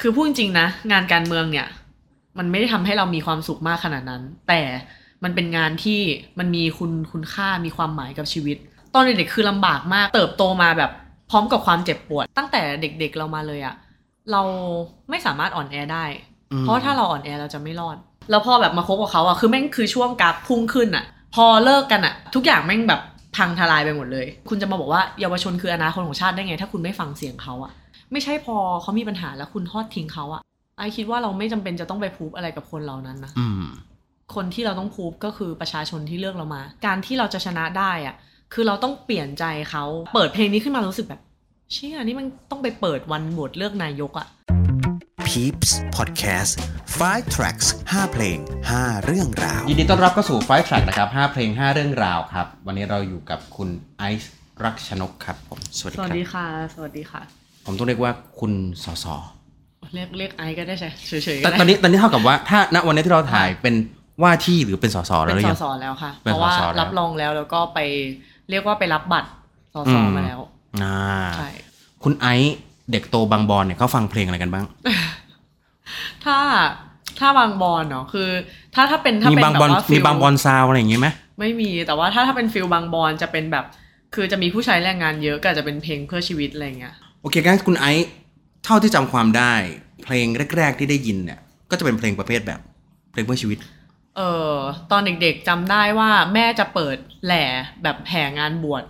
[0.00, 1.66] คือพูดจริงๆนะ งานการเมืองเนี่ย
[2.38, 4.60] มันไม่ได้ทำให้เรามีความสุขมากขนาดนั้น แต่
[5.24, 6.00] มันเป็นงานที่
[6.38, 8.56] มันมีคุณคุณค่ามีความหมายกับชีวิต
[8.94, 10.90] ตอนเด็กๆคือลำบากมาก เติบโตมาแบบ
[11.30, 13.74] พร้อมกับความเจ็บปวด ตั้งแต่เด็กๆเรามาเลยอะ
[14.32, 14.42] เรา
[15.10, 16.04] ไม่สามารถอ่อนแอได้
[16.52, 17.96] อืมเพราะถ้าเราอ่อนแอเราจะไม่รอด
[18.30, 21.04] แล้วพอแบบมาคบกับเขาอะคือแม่งคือช่วงกราฟพุ่งขึ้นอะ
[21.34, 23.00] พอเลิกกันอะทุกอย่างแม่งแบบ
[23.36, 27.72] พังทลายไปหมดเลย คุณจะมาบอกว่าเยาวชนคืออนาคตของชาติได้ไง ถ้าคุณไม่ฟังเสียงเขาอะ
[28.12, 30.42] ไม่ใช่พอเขามีปัญหาแล้วคุณทอดทิ้งเขาอะ
[30.78, 33.64] ไอคิดว่าเราไม่จำเป็นจะต้องไปพูบอะไรกับคนเหล่านั้นนะอืม
[34.34, 38.14] คนที่เราต้องพูบก็คือประชาชนที่เลือกเรามา การที่เราจะชนะได้อะ
[38.54, 39.84] คือเราต้องเปลี่ยนใจเขา
[40.14, 41.20] เปิดเพลงนี้ขึ้นมารู้สึกแบบ
[41.72, 44.26] เชี่ยนี่มันต้องไปเปิดวันโหวตเลือกนายกอะ
[45.28, 46.52] Peeps Podcast
[47.00, 48.38] 5 tracks 5 เพลง
[48.72, 53.68] 5 เรื่องราว ยินดีต้อนรับเข้าสู่ Five Track นะครับ 5 เพลง 5 เรื่องราวครับ วันนี้เราอยู่กับคุณ
[53.98, 54.32] ไอซ์
[54.64, 58.52] รักชนกครับผมสวัสดีสวัสครับดีค่ะ สวัสดีค่ะ ผมต้องเรียกว่าคุณ
[58.84, 59.06] สส
[59.94, 60.90] เรียกเรียกไอซ์ก็ได้ใช่
[61.24, 63.74] เฉยๆแต่ก็ได้ตอนนี้ตอนนี้เท่ากับว่าถ้าณวันนี้ที่เราถ่ายเป็น
[64.22, 67.78] ว่าที่หรือเป็นสสแล้เป็วนหรือสยังสแล้วค่ะเป็นเพราะว่าสสแล้วรับรองแล้วแล้วก็ไป
[68.50, 69.28] เรียกว่าไปรับบัตร
[69.74, 70.40] สอืสมมาแล้ว
[70.82, 70.96] อ่า
[71.36, 71.48] ใช่
[72.02, 72.56] คุณไอซ์
[72.90, 74.64] เด็กโตบางบอนเนี่ยเขาฟังเพลงอะไรกันบ้าง
[76.24, 76.38] ถ้า
[77.18, 78.28] ถ้าบางบอลเนาะคือ
[78.74, 81.08] ถ้าถ้าเป็นถ้ามีเป็นบางแบบบอลว่ามีฟิลบางบอลซาวอะไรอย่างงี้ไหม
[81.40, 83.64] ไม่มีแต่ว่าถ้าถ้าเป็น feel บางบอนจะเป็นแบบ
[84.14, 88.08] คือจะมีผู้ใช้แรงงานเยอะก็อาจจะเป็นเพลงเพื่อชีวิตอะไรเงี้ยโอเคงั้นคุณไอซ์
[88.64, 89.54] เท่าที่จำความได้
[90.04, 92.60] เพลงแรก ๆ ที่ได้ยินเนี่ย ก็จะเป็นเพลงประเภทแบบ
[93.12, 93.58] เพลงเพื่อชีวิต
[94.16, 94.20] เอ
[94.52, 94.54] อ
[94.90, 97.44] ตอนเด็กๆจำได้ว่าแม่จะเปิดแหล่
[97.82, 98.84] แบบแห่งานบวช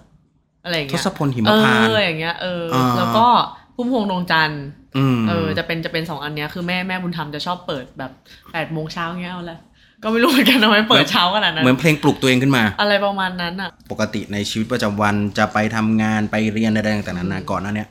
[0.65, 3.27] อะไรอย่างเงี้ย ทศพลหิมพานต์ เอออย่างเงี้ยเอออาแล้วก็
[3.75, 4.65] พุ่มพวงดวงจันทร์
[4.97, 8.11] อืมเออจะเป็นจะเป็นสองอันเนี้ยคือแม่แม่บุญธรรมจะชอบเปิดแบบ
[8.53, 9.59] แปดโมงเช้าเงี้ยเอาละ
[10.03, 17.89] ก็ไม่รู้เหมือนกันทำไมเปิดเช้าขนาดนั้นเหมือนเพลงปลุกตัวเองขึ้นมา อะไรประมาณนั้นอะ ปกติในชีวิตประจำวันจะไปทำงานไปเรียนอะไรต่างๆนานาก่อนหน้าเนี้ย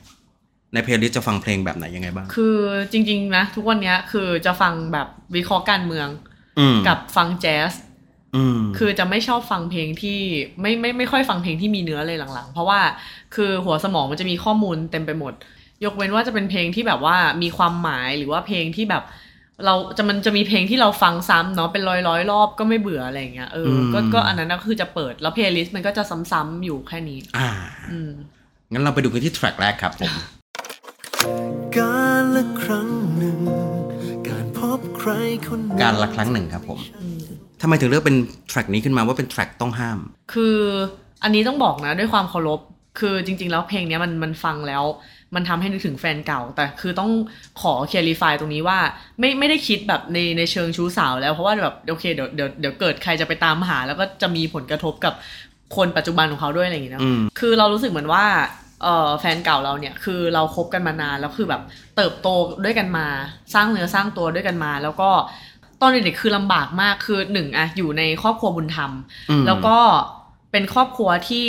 [0.75, 2.57] ใน playlist จะฟังเพลงแบบไหนยังไงบ้าง คือ
[2.91, 6.07] จริง ๆ นะ ทุกวันเนี้ยคือจะฟังแบบวิเคราะห์การเมือง
[6.59, 7.71] อืมกับฟังแจ๊ส
[8.35, 10.19] อืมคือจะไม่ชอบฟังเพลงที่
[10.61, 12.79] ไม่ไม่ไม่ค่อยฟังเพลงที่มีเนื้อเลยหลังๆ เพราะว่า
[13.35, 15.33] คือหัวสมองมันจะมีข้อมูลเต็มไปหมด
[15.83, 19.03] ยกเว้นว่าจะเป็นเพลงที่แบบว่ามีความหมายหรือว่าเพลงที่แบบ
[19.65, 27.49] เราจะมันจะมีเพลงที่เราฟังซ้ำเนาะเป็นร้อยร้อยๆรอบก็ไม่เบื่ออะไรอย่างเงี้ยเอออมก็ก็อันนั้นก็คือจะเปิดแล้ว playlist มันก็จะซ้ำๆอยู่แค่นี้ อ่า
[27.91, 28.11] อืม
[28.71, 30.11] งั้นเราไปดูกันที่ track แรกครับผม
[31.77, 33.39] การละครั้งหนึ่ง
[34.29, 35.11] การพบใคร
[35.47, 36.79] คนหนึ่งการละครั้งหนึ่งครับผม
[37.61, 38.17] ทำไมถึงเลือกเป็น
[38.49, 39.99] track นี้ขึ้นมาว่าเป็น track ต้องห้าม
[40.33, 40.57] คือ
[41.23, 42.59] อันนี้ต้องบอกนะด้วยความเคารพ
[42.99, 44.83] คือจริง ๆ แล้วเพลงเนี้ยมันมันฟังแล้ว
[45.35, 47.11] มันทำให้นึกถึงแฟนเก่า แต่คือต้อง
[47.61, 48.79] ขอเคลียร์ฟายตรงนี้ว่า
[49.19, 55.13] ไม่ไม่ได้คิดแบบในในเชิงชู้สาวแล้วเพราะว่าแบบโอเคเดี๋ยวเดี๋ยวเดี๋ยวเกิดใครจะไปตามหา แล้วก็จะมีผลกระทบกับ
[55.75, 58.64] คนปัจจุบันของเขาด้วยอะไรอย่างเงี้ยนะอืมคือเรารู้สึกเหมือนว่าเออ
[59.19, 61.61] แฟนเก่าเราเนี่ยคือเราคบกันมานานแล้วคือแบบ
[61.95, 62.27] เติบโต
[62.63, 63.07] ด้วยกันมา
[63.53, 65.09] สร้างเนื้อสร้างตัวด้วยกันมา แล้วก็
[65.81, 68.91] ตอนเด็กๆคือลำบากมากคือหนึ่งอะอยู่ในครอบครัวบุญธรรม
[69.29, 69.77] อืมแล้วก็
[70.51, 71.47] เป็นครอบครัวที่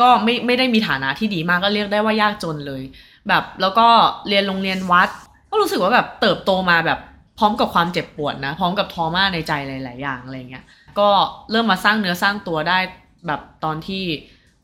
[0.00, 2.82] ก็ไม่ไม่ได้มีฐานะที่ดีมากก็เรียกได้ว่ายากจนเลย
[3.28, 3.88] แบบแล้วก็
[4.28, 5.08] เรียนโรงเรียนวัด
[5.50, 6.98] ก็รู้สึกว่าแบบเติบโตมาแบบ
[7.38, 10.64] พร้อมกับความเจ็บปวดนะ พร้อมกับทอม่าในใจหลาย ๆ อย่างอะไรเงี้ย
[10.98, 11.08] ก็
[11.50, 12.78] เริ่มมาสร้างเนื้อสร้างตัวได้
[13.26, 14.04] แบบตอนที่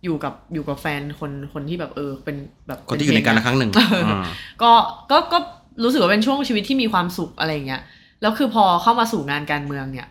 [0.05, 2.37] อยู่กับอยู่กับแฟนคนคนที่แบบเออเป็น
[2.67, 4.23] แบบคนที่อยู่ในการละครั้งหนึ่งเออออ่า
[4.62, 4.73] ก็
[5.11, 5.39] ก็ก็
[5.83, 7.83] รู้สึกว่าเป็นช่วงชีวิตที่มีความสุขอะไรเงี้ย
[8.23, 10.09] แล้วคือพอเข้ามาสู่งานการเมืองเนี่ย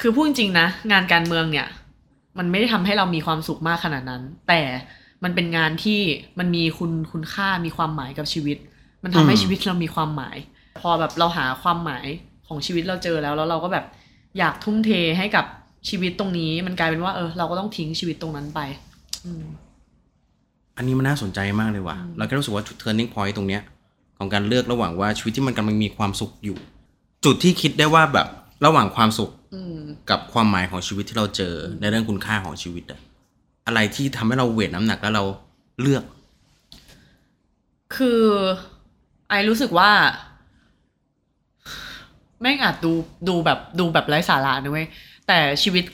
[0.00, 1.66] คือพูดจริงๆนะ งานการเมืองเนี่ย
[2.38, 4.60] มันไม่ได้ทำให้เรามีความสุขมากขนาดนั้น แต่
[5.24, 6.00] มันเป็นงานที่
[6.38, 8.56] มันมีคุณคุณค่ามีความหมายกับชีวิต
[9.02, 10.36] มันทำให้อืมชีวิตเรามีความหมาย
[10.80, 12.06] พอแบบเราหาความหมาย
[12.48, 13.84] ของชีวิตเราเจอแล้ว แล้วเราก็แบบ
[14.38, 15.44] อยากทุ่มเทให้กับ
[15.88, 18.60] ชีวิตตรงนี้มันกลายเป็นว่าเออเราก็ต้องทิ้งชีวิตตรงนั้นไป
[19.26, 19.44] อืม
[20.76, 23.62] อันนี้มันน่าสนใจมากเลยว่ะ เราแค่รู้สึกว่าจุด turning point ตรงเนี้ย
[24.18, 26.56] ของการเลือกระหว่างว่าชีวิตที่มันกำลังมีความสุขอยู่
[27.24, 28.28] จุดที่คิดได้ว่าแบบ
[28.66, 29.78] ระหว่างความสุขอืม
[30.10, 33.00] กับความหมายของชีวิตที่เราเจอในเรื่องคุณค่าของชีวิตอะ
[33.66, 35.24] อะไรที่ทำให้เราเวทน้ำหนักแล้วเรา
[35.80, 36.04] เลือก
[37.96, 38.22] คือ
[39.28, 39.90] ไอรู้สึกว่า
[42.40, 42.92] แม่งอาจดู
[43.28, 44.88] ดูแบบดูแบบไร้สาระนะเว้ย
[45.32, 45.84] แต่ชีวิต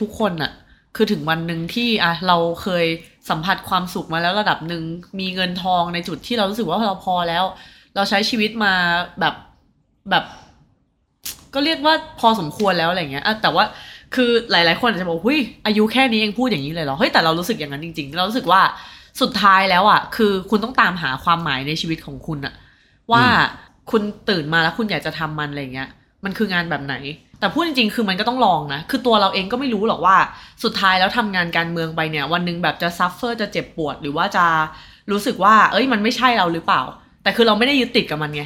[0.00, 0.52] ทุกๆคนอะ
[0.96, 2.86] คือถึงวันหนึ่งที่อะเราเคย
[3.30, 4.82] สัมผัสความสุขมาแล้วระดับหนึ่ง
[5.20, 7.44] มีเงินทองในจุดที่เรารู้สึกว่าเราพอแล้ว
[7.94, 8.72] เราใช้ชีวิตมา
[9.20, 9.34] แบบ
[10.10, 10.24] แบบ
[11.54, 13.64] ก็เรียกว่าพอสมควรแล้วอะไรเงี้ยอะแต่ว่า
[14.14, 18.60] คือหลาย ๆ คนอาจจะบอกหุ้ยอายุแค่นี้เองพูดอย่างนี้เลยเหรอเฮ้ยแต่เรารู้สึกอย่างนั้นจริง ๆ เรารู้สึกว่า
[19.20, 22.54] สุดท้ายแล้วอะคือคุณต้องตามหาความหมายในชีวิตของคุณอะ
[23.12, 23.24] ว่า
[23.90, 25.88] คุณตื่นมาแล้วคุณอยากจะทำมันอะไรเงี้ย
[26.24, 26.94] มันคืองานแบบไหน
[27.40, 30.16] แต่พูดจริงๆ คือมันก็ต้องลองนะ คือตัวเราเองก็ไม่รู้หรอกว่า
[30.64, 34.46] สุดท้ายแล้วทำงานการเมืองไปเนี่ย วันหนึ่งแบบจะ suffer จะเจ็บปวด หรือว่าจะ
[35.10, 36.82] รู้สึกว่า เอ้ย มันไม่ใช่เราหรือเปล่า
[37.22, 38.42] แต่คือเราไม่ได้ยึดติดกับมันไง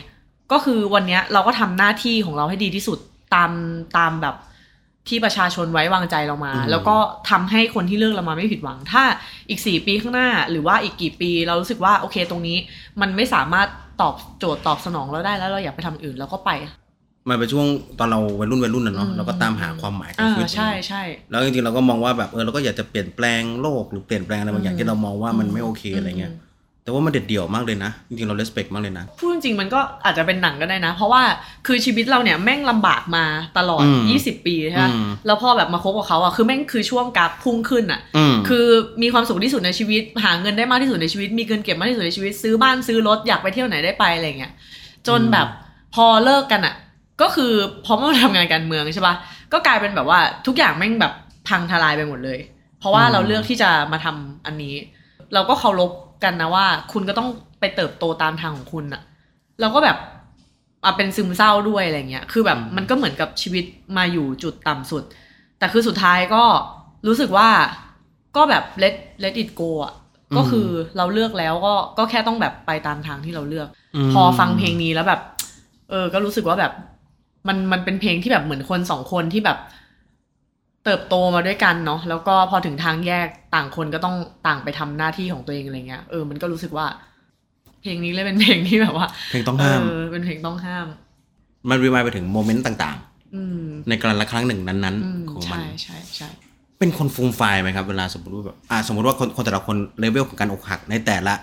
[0.53, 2.99] ก็คือวันเนี้ยเราก็ทำหน้าที่ของเราให้ดีที่สุด
[3.35, 3.51] ตาม
[3.99, 4.37] ตามแบบ
[5.09, 6.97] ที่ประชาชนไว้วางใจเรามาอืมแล้วก็
[7.31, 9.03] ทำให้คนที่เลือกเรามาไม่ผิดหวัง ถ้า
[9.49, 12.57] อีกสี่ปีข้างหน้า หรือว่าอีกกี่ปีเรารู้สึกว่าโอเคตรงนี้
[13.01, 13.69] มันไม่สามารถ
[14.03, 16.51] ตอบโจทย์ตอบสนองเราได้แล้วเราอยากไปทำอื่นเราก็ไป
[17.29, 17.67] มันเป็นช่วง
[17.99, 26.33] ตอนเราวัยรุ่นวัยรุ่นนะเนาะอืมเราก็ตามหาความหมายของอ่าชีวิตใช่ใช่แล้วจริงๆเราก็มองว่าแบบเออเราก็อยากจะเปลี่ยนแปลงโลกหรือเปลี่ยนแปลงอะไรบางอย่างที่เรามองว่ามันไม่โอเคอะไรเงี้ย
[26.85, 31.23] แต่ว่ามันเด็ดเดี่ยวมากเลยนะ จริงๆเราเลสเปกมากเลยนะ พูดจริงๆมันก็อาจจะเป็นหนังก็ได้นะ เพราะว่า
[31.67, 33.25] คือชีวิตเราเนี่ยแม่งลำบากมา
[33.59, 38.67] ตลอดอืม20 ปีใช่ไหมอืมแล้วพอแบบมาคบกับเขาอะคือแม่งคือช่วงกราฟพุ่งขึ้นอะอืมคือ
[39.03, 44.53] มีความสุขที่สุดในชีวิต หาเงินได้มากที่สุดในชีวิต มีเงินเก็บมากที่สุดในชีวิต ซื้อบ้านซื้อรถอยากไปเที่ยวไหนได้ไปอะไรเงี้ย
[45.09, 45.47] จนแบบ
[45.95, 46.75] พอเลิกกันอะ
[47.21, 47.53] ก็คือ
[47.85, 49.15] พอมาทำงานการเมืองใช่ปะ
[49.53, 51.13] ก็กลายเป็นแบบว่าทุกอย่างแม่งแบบ
[51.49, 52.39] พังทลายไปหมดเลย
[52.79, 54.75] เพราะว่าอืมเราเลือกที่จะมาทำอันนี้
[55.35, 55.91] เราก็เคารพ
[56.25, 57.29] กันนะว่า คุณก็ต้อง
[57.61, 59.03] ไปเติบโตตามทางของคุณอะ
[59.61, 59.97] เราก็แบบ
[60.85, 63.65] มาเป็นซึมเศร้าด้วยอะไรเงี้ย คือแบบมันก็เหมือนกับชีวิต
[63.97, 65.03] มาอยู่จุดต่ำสุด
[65.59, 66.45] แต่คือสุดท้ายก็
[67.07, 67.49] รู้สึกว่า
[68.37, 69.95] ก็แบบ let let it go อะ
[70.31, 73.69] อืมก็คือเราเลือกแล้วก็ก็แค่ต้องแบบไปตามทางที่เราเลือก
[74.07, 75.21] มพอฟังเพลงนี้แล้วแบบ
[75.91, 76.73] เออ ก็รู้สึกว่าแบบ
[77.49, 79.59] มันมันเป็นเพลงที่แบบเหมือนคนสองคนที่แบบ
[80.85, 84.17] เติบโตมาด้วยกันเนาะแล้วก็พอถึงทางแยกต่างคนก็ต้อง
[84.47, 86.87] ต่างไปทำหน้าที่ของตัวเองอะไรเงี้ยเออมันก็รู้สึกว่า
[87.83, 90.87] เพลงนี้เลยเป็นเพลงที่แบบว่า เพลงต้องห้ามเออเป็นเพลงต้องห้าม
[91.69, 92.99] มันรีมายไปถึงโมเมนต์ต่าง
[93.35, 96.29] อืมๆในการละครั้งหนึ่งนั้นอืมๆของมันใช่ใช่ใช่
[96.79, 101.35] เป็นคนฟูมฟายไหมครับเวลาสมมติว่าแบบอ่าสมมติว่าคนคนแต่ละคนเลเวลของการอกหักในแต่ละ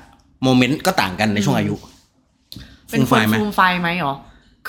[0.43, 1.75] moment ก็ต่างกันในช่วงอายุ
[2.91, 4.13] เป็นฟูมฟายไหมฟูมฟายไหมหรอ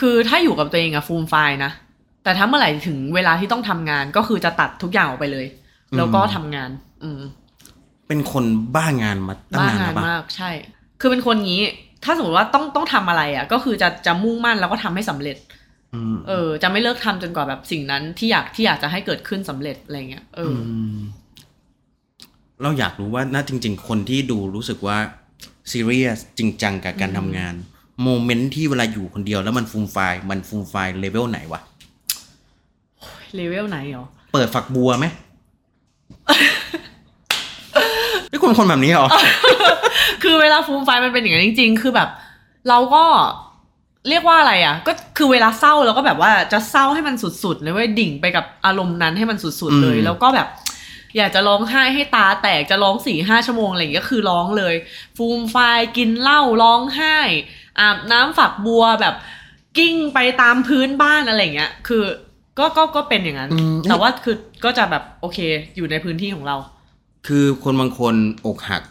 [0.01, 1.73] คือถ้าอยู่กับตัวเองอะฟูมฟายนะ
[2.25, 5.47] แต่ถ้าเมื่อไหร่ถึงเวลาที่ต้องทำงานก็คือจะตัดทุกอย่างออกไปเลย
[5.97, 6.71] แล้วก็ทำงาน
[7.03, 7.21] อืม
[8.09, 8.45] เป็นคน
[8.77, 10.51] บ้างานมาตั้งานบ้านงาแล้นวปะมาก ใช่
[11.01, 11.63] คือเป็นคนงี้
[12.05, 15.37] ถ้าสมมติว่าต้องต้องทำอะไรอะก็คือจะจะมุ่งมั่นแล้วก็ทำให้สำเร็จ
[15.95, 20.99] อืมเออ จะไม่เลิกทำจนกว่าแบบสิ่งนั้นที่อยากที่อยากจะให้เกิดขึ้นสำเร็จอะไรเงี้ยเอออม
[22.63, 24.99] เราอยากรู้ว่าน่าจริง ๆ คนที่ดูรู้สึกว่า
[25.71, 27.55] ซีเรียสจริงจังกับการทำงาน
[28.03, 31.61] moment ที่เวลาอยู่คนเดียวแล้วมันฟูมฟายมันฟูมฟาย level ไหนวะ
[33.35, 35.07] เลเวลไหนหรอ เปิดฝักบัวไหม
[38.29, 39.09] ไม่คุณเป็นคนแบบนี้เหรอ
[40.23, 42.09] คือเวลาฟูมฟายมันเป็นอย่างนั้นจริง ๆ คือแบบ
[42.69, 43.05] เราก็
[44.09, 50.49] เรียกว่าอะไรอะ ก็คือเวลาเศร้าเราก็แบบว่าจะเศร้าให้มันสุดๆเลยเว้ยดิ่งไปกับอารมณ์นั้นให้มันสุดๆเลยอืมแล้วก็แบบ
[51.17, 54.75] อยากจะร้องไห้ให้ตาแตกจะร้องสี่ห้าชั่วโมงอะไรอย่างเงี้ยก็คือร้องเลย
[55.17, 57.19] ฟูมไฟล์กินเหล้าร้องไห้
[57.79, 59.15] อาบน้ำฝักบัวแบบ
[59.79, 62.03] กิ้งไปตามพื้นบ้านอะไรอย่างเงี้ย คือ
[62.59, 65.39] ก็ก็ก็เป็นอย่างนั้นอืมแต่ว่าคือก็จะแบบโอเค
[65.77, 66.57] อยู่ในพื้นที่ของเรา
[67.27, 68.15] คือคนบางคน
[68.47, 68.83] อกหัก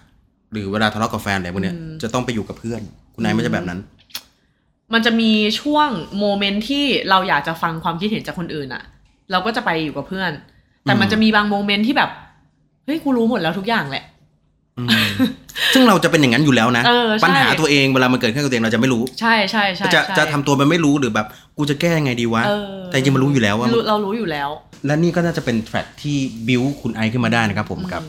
[0.52, 2.82] หรือเวลาทะเลาะกับแฟนอะไรพวกเนี้ยอืมจะต้องไปอยู่กับเพื่อน
[3.14, 3.80] คุณนายไม่ใช่แบบนั้น
[4.94, 5.90] มันจะมีช่วง
[6.20, 8.84] โมเมนต์ที่เราอยากจะฟังความคิดเห็นจากคนอื่นอะ
[9.32, 10.32] เราก็จะไปอยู่กับเพื่อน
[10.84, 12.10] แต่มันอืมจะมีบางโมเมนต์ที่แบบ
[12.86, 14.09] เฮ้ยกูรู้หมดแล้วทุกอย่างแหละอืม
[15.74, 21.28] ซึ่งเราจะเป็นอย่างนั้นอยู่แล้วนะเออใช่ปัญหาตัวเองเวลามันเกิดขึ้นกับตัวเองเราจะไม่รู้ ใช่ใช่ใช่จะใช่จะทำตัวมันไม่รู้หรือแบบ
[21.58, 24.50] กูจะแก้ยังไงดีวะเออแต่จริงๆมันรู้อยู่แล้วว่ารู้เรารู้อยู่แล้ว
[24.86, 26.18] และนี่ก็น่าจะเป็น track ที่
[26.48, 28.02] บิวคุณไอซ์ขึ้นมาได้นะครับผมกับ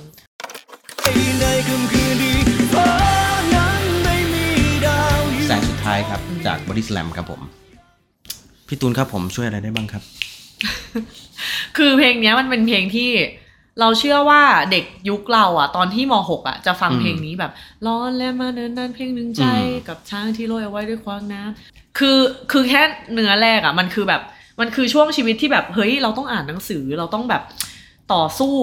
[1.41, 2.33] ในค่ำคืนที่
[2.73, 2.91] ฟ้า
[3.55, 4.47] นั้นไม่มี
[4.87, 7.41] ดาวอยู่แสงสุดท้ายครับ จากบอดี้สแลมครับผม
[8.69, 10.03] พี่ตูนครับผมช่วยอะไรได้บ้างครับ
[11.77, 13.11] คือเพลงเนี้ยมันเป็นเพลงที่
[13.81, 17.53] เราเชื่อว่าเด็กยุคเราอะ ตอนที่มหกอะจะฟังอืมเพลงนี้แบบ
[17.87, 22.19] รอนแรมมาเนิ่นนานเพียงหนึ่งใจอืมกับทางที่โรยเอาไว้ด้วยขวากหนามคือ
[22.53, 22.83] คือแค่
[23.13, 24.23] เนื้อแรกอะ มันคือแบบ
[24.61, 27.43] มันคือช่วงชีวิตที่แบบเฮ้ยเราต้องอ่านหนังสือเราต้องแบบ
[28.13, 28.55] ต่อสู้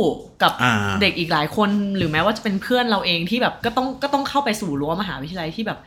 [0.43, 5.79] กับอ่าเด็กอีกหลายคน หรือแม้ว่าจะเป็นเพื่อนเราเองที่แบบก็ต้องก็ต้องเข้าไปสู่รั้วมหาวิทยาลัยที่แบบ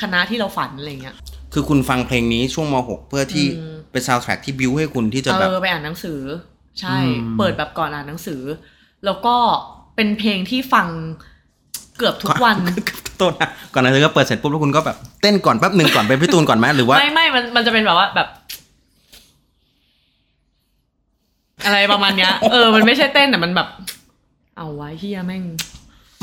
[0.00, 1.14] คณะที่เราฝันอะไรเงี้ย
[1.52, 6.20] คือคุณฟังเพลงนี้ช่วงม .6 เพื่อที่อืมเป็นซาวด์แทร็กที่บิวให้คุณที่จะเอแบบอไปอ่านหนังสือ
[6.80, 8.42] ใช่อืมเปิดแบบก่อนอ่านหนังสือ
[9.04, 9.36] แล้วก็
[9.96, 10.86] เป็นเพลงที่ฟัง
[11.98, 12.56] เกือบทุกวัน
[13.18, 18.28] โทษนะก่อนหน้านี้ก็เปิดเสร็จปุ๊บแล้วคุณก็แบบเต้นก่อนแป๊บหนึ่งก่อนเป็นพี่ตูนก่อนไหมหรือว่าไม่ไม่มันมันจะเป็นแบบว่าแบบ
[21.64, 23.68] อะไรประมาณเนี้ย เออมันไม่ใช่เต้นแต่มันแบบ
[24.58, 25.44] เอาไว้เฮียแม่ง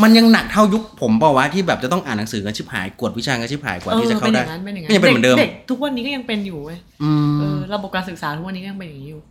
[0.04, 9.22] มันยังหนักเท่ายุคผมเปล่าวะที่แบบจะต้องอ่านหนังสือกันชิบหายกวดวิชากันชิบหายกว่าเออที่จะเข้าเป็นอได้ย่างนั้นเป็นอย่างนั้ก็ยังเป็นเหมือนเดิมเด็กทุกวันนี้ก็ยังเป็นอยู่เว้ยอืมเออระบบการศึกษาทุกวันนี้ก็ยังเป็นอย่างนี้อยู่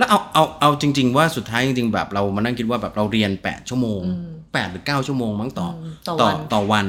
[0.00, 5.74] แล้วเอาเอาเอาจริง ๆ ว่าสุดท้ายจริงๆแบบเรามานั่งคิดว่าแบบเราเรียนแปดชั่วโมงอืมแปดหรือเก้าชั่วโมงมั้งต่อม
[6.08, 6.86] ต่อต่อวันต่อวัน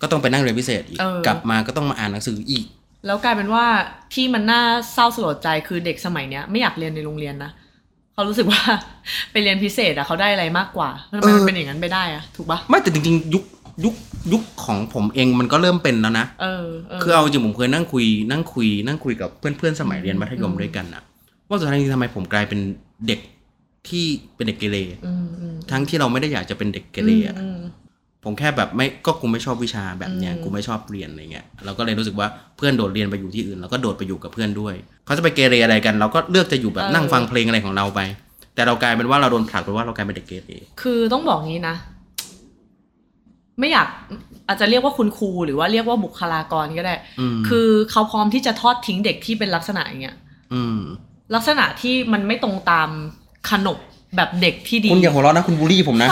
[0.00, 2.66] ก็ต้องไปนั่งเรียนพิเศษอีกเออกลับมาก็ต้องมาอ่านหนังสืออีก
[3.06, 3.64] แล้วกลายเป็นว่า
[4.14, 4.62] ที่มันน่า
[4.92, 7.50] เศร้าสลดใจคือเด็กสมัยเนี้ยไม่อยากเรียนในโรงเรียนนะ
[8.14, 8.62] เขารู้สึกว่า
[9.32, 13.44] ไปเรียนพิเศษอะเขาได้อะไรมากกว่าทำไมมันเออเป็นอย่างนั้นไปได้อะถูกปะไม่แต่จริงๆ ยุค
[13.84, 13.94] ยุค
[14.32, 21.02] ยุคของผมเองมันก็เริ่มเป็นแล้วนะเออเออคือเอาจริงผมเคยนั่งคุยนั่งคุยนั่งคุยกับเพื่อนเพื่อนๆสมัยเรียนมัธยมด้วยกันอะ
[21.48, 22.60] ว่าสุดท้ายจริงๆทำไมผมกลายเป็น
[23.06, 23.20] เด็ก
[23.88, 24.04] ที่
[24.36, 24.76] เป็นเด็กเกเร
[25.06, 27.58] อืมอืมทั้งที่เราไม่ได้อยากจะเป็นเด็กเกเรอะอืม
[28.24, 34.74] ผมแค่แบบไม่ก็กูไม่ชอบวิชาแบบเนี้ยอืมกูไม่ชอบเรียนอะไรเงี้ยเราก็เลยรู้สึกว่าเพื่อนโดดเรียนไปอยู่ที่อื่นเราก็โดดไปอยู่กับเพื่อนด้วย
[35.06, 38.00] เขาจะไปเกเรอะไรกัน เราก็เลือกจะอยู่แบบนั่งฟังเพลงอะไรของเราไป
[38.54, 40.50] แต่เรากลายเป็นว่าเราโดนผลักไปว่าเรากลายเป็นเด็กเกเร
[40.82, 41.76] คือต้องบอกงี้นะ
[43.58, 43.88] ไม่อยาก
[44.48, 50.16] อาจจะเรียกว่าคุณครูหรือว่าเรียกว่าบุคลากรก็ได้อืมคือเขาพร้อมที่จะทอดทิ้งเด็กที่เป็นลักษณะอย่างเงี้ย
[50.52, 50.78] อืม
[51.34, 52.88] ลักษณะที่มันไม่ตรงตาม
[53.50, 53.78] ขนบ
[54.16, 56.08] แบบเด็กที่ดีคุณอย่าหัวเราะนะคุณบูลลี่ผมนะ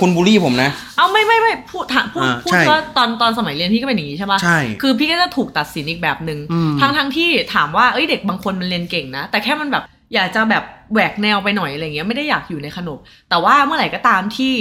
[0.00, 12.98] คุณบูลลี่ผมนะ เอาไม่ไม่ไม่พูดถามพูดอ่าพูดใช่ว่าตอนตอนสมัยเรียนพี่ก็เป็นอย่างนี้ใช่ปะใช่คือพี่ก็จะถูกตัดสินอีกแบบหนึง่งอืมทั้งทั้งที่ถามว่าเอ้ยเด็กบางคนมันเรียนเก่งนะ แต่แค่มันแบบอยากจะแบบแหวกแนวไปหน่อยอะไรเงี้ยไม่ได้อยากอยู่ในขนบ
[13.30, 14.54] แต่ว่าเมื่อไหร่ก็ตามที่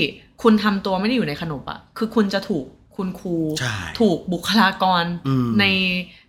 [0.43, 5.65] คุณทำตัวไม่ได้อยู่ในขนบอะคือคุณจะถูกคุณครูใช่ถูกบุคลากรอืมใน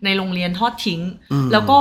[0.04, 1.00] ในโรงเรียนทอดทิ้ง
[1.32, 1.80] อืมแล้วก็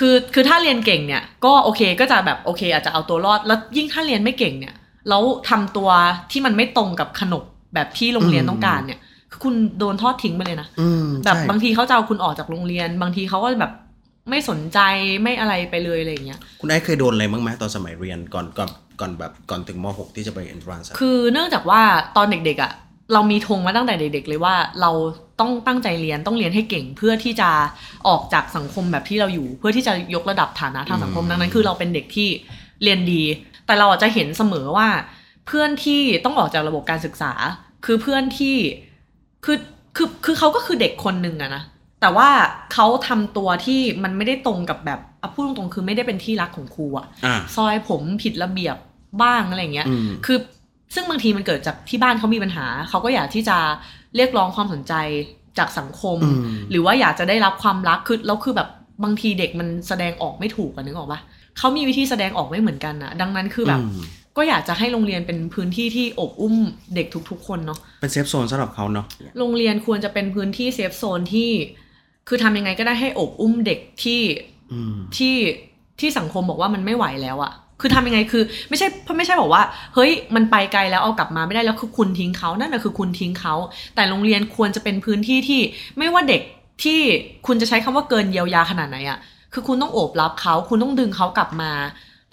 [0.00, 4.74] คือคือถ้าเรียนเก่งเนี่ยก็โอเคก็จะแบบโอเค อาจจะเอาตัวรอดแล้วยิ่งถ้าเรียนไม่เก่งเนี่ย
[5.08, 5.90] แล้วทำตัว
[6.30, 13.72] ที่มันไม่ตรงกับขนบแบบที่โรงเรียนต้องการเนี่ยคือคุณโดนทอดทิ้งไปเลยนะอืมแบบใช่บางทีเขาจะเอาคุณออกจากโรงเรียน บางทีเขาก็แบบ
[14.30, 14.78] ไม่สนใจ
[15.22, 21.80] ไม่อะไรไปเลยอะไรอย่างเงี้ย คุณไอ้เคยโดนอะไรบ้างไหมตอนสมัยเรียนก่อนก่อนก่อนแบบก่อนถึงม .6 ที่จะไป entrance อะคือเนื่องจากว่า
[22.16, 22.72] ตอนเด็กๆอะ่ะ
[23.12, 24.90] เรามีธงมาตั้งแต่เด็กๆเลยว่าเรา
[25.40, 27.50] ต้องตั้งใจเรียนต้องเรียนให้เก่งเพื่อที่จะ
[28.08, 32.28] ออกจากสังคมแบบที่เราอยู่ เพื่อที่จะยกระดับฐานะทางสังคมดังนั้น คือเราเป็นเด็กที่
[32.82, 33.22] เรียนดี
[33.66, 34.88] แต่เราอาจจะเห็นเสมอว่า
[35.46, 37.32] เพื่อนที่ต้องออกจากระบบการศึกษา
[37.84, 38.56] คือเพื่อนที่
[39.44, 39.58] คือ
[39.96, 41.62] คือคือเขาก็คือเด็กคนหนึ่งอะนะ
[42.00, 42.28] แต่ว่า
[42.72, 48.76] เขาทำตัวที่มันไม่ได้ตรงกับแบบอะพูดตรงๆคือไม่ได้เป็นที่รักของครูอะอ่าซอยผมผิดระเบียบ
[49.22, 50.38] บ้างอะไรอย่างเงี้ยอืมคือ
[50.94, 53.56] ซึ่งบางทีมันเกิดจากที่บ้านเขามีปัญหา เขาก็อยากที่จะ
[54.16, 54.94] เรียกร้องความสนใจ
[55.58, 58.68] จากสังคมอืมหรือว่าอยากจะได้รับความรักคือแล้วคือแบบ
[59.04, 61.20] บางทีเด็กมันแสดงออกไม่ถูกกันนึกออกปะ
[61.58, 64.02] เขามีวิธีแสดงออกไม่เหมือนกันนะดังนั้นคือแบบอืม
[64.36, 66.56] ก็อยากจะให้โรงเรียนเป็นพื้นที่ที่โอบอุ้ม
[66.94, 69.06] เด็กทุก ๆ คนเนาะเป็น safe zone สำหรับเขาเนาะ
[69.38, 71.50] โรงเรียนควรจะเป็นพื้นที่ safe zone ที่
[72.28, 74.20] คือทำยังไงก็ได้ให้โอบอุ้มเด็กที่
[74.72, 75.36] อืมที่
[76.00, 79.62] ที่สังคมบอกว่ามันไม่ไหวแล้วอะ คือทำยังไงคือ ไม่ใช่ไม่ใช่บอกว่า
[79.94, 83.54] เฮ้ยมันไปไกลแล้วเอากลับมาไม่ได้แล้วคือคุณทิ้งเขานั่นแหะคือคุณทิ้งเขา
[83.94, 85.60] แต่โรงเรียนควรจะเป็นพื้นที่ที่
[85.98, 86.42] ไม่ว่าเด็ก
[86.84, 87.00] ที่
[87.46, 89.18] คุณจะใช้คำว่าเกินเยียวยาขนาดไหนอะ
[89.52, 91.70] คือคุณต้องโอบรับเขาคุณต้องดึงเขากลับมา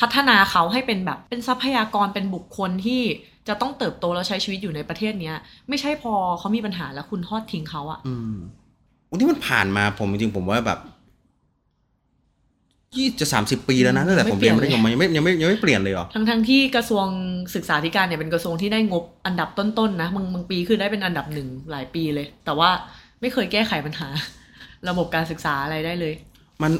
[0.01, 3.01] พัฒนาเขาให้เป็นแบบเป็นทรัพยากรเป็นบุคคลที่
[3.47, 5.35] จะต้องเติบโตแล้วใช้ชีวิตอยู่ในประเทศเนี้ย
[5.69, 8.35] ไม่ใช่พอเขามีปัญหาแล้วคุณทอดทิ้งเขาอะอืม
[9.09, 10.79] วันที่มันผ่านมาผมจริงๆผมว่าแบบ
[12.97, 17.05] ยี่จะสามสิบปีแล้วนะตั้งแต่ผมเรียนมัธยมมายังไม่ยังไม่ยังไม่เปลี่ยนเลยเหรอทั้งทั้งที่กระทรวง
[17.55, 22.69] ศึกษาธิการเนี่ยเป็นกระทรวงที่ได้งบอันดับต้นๆนะบางบางปีคือได้เป็นอันดับหนึ่งหลายปีเลย แต่ว่า
[23.21, 24.07] ไม่เคยแก้ไขปัญหา
[24.89, 26.13] ระบบการศึกษาอะไรได้เลย
[26.63, 26.71] มัน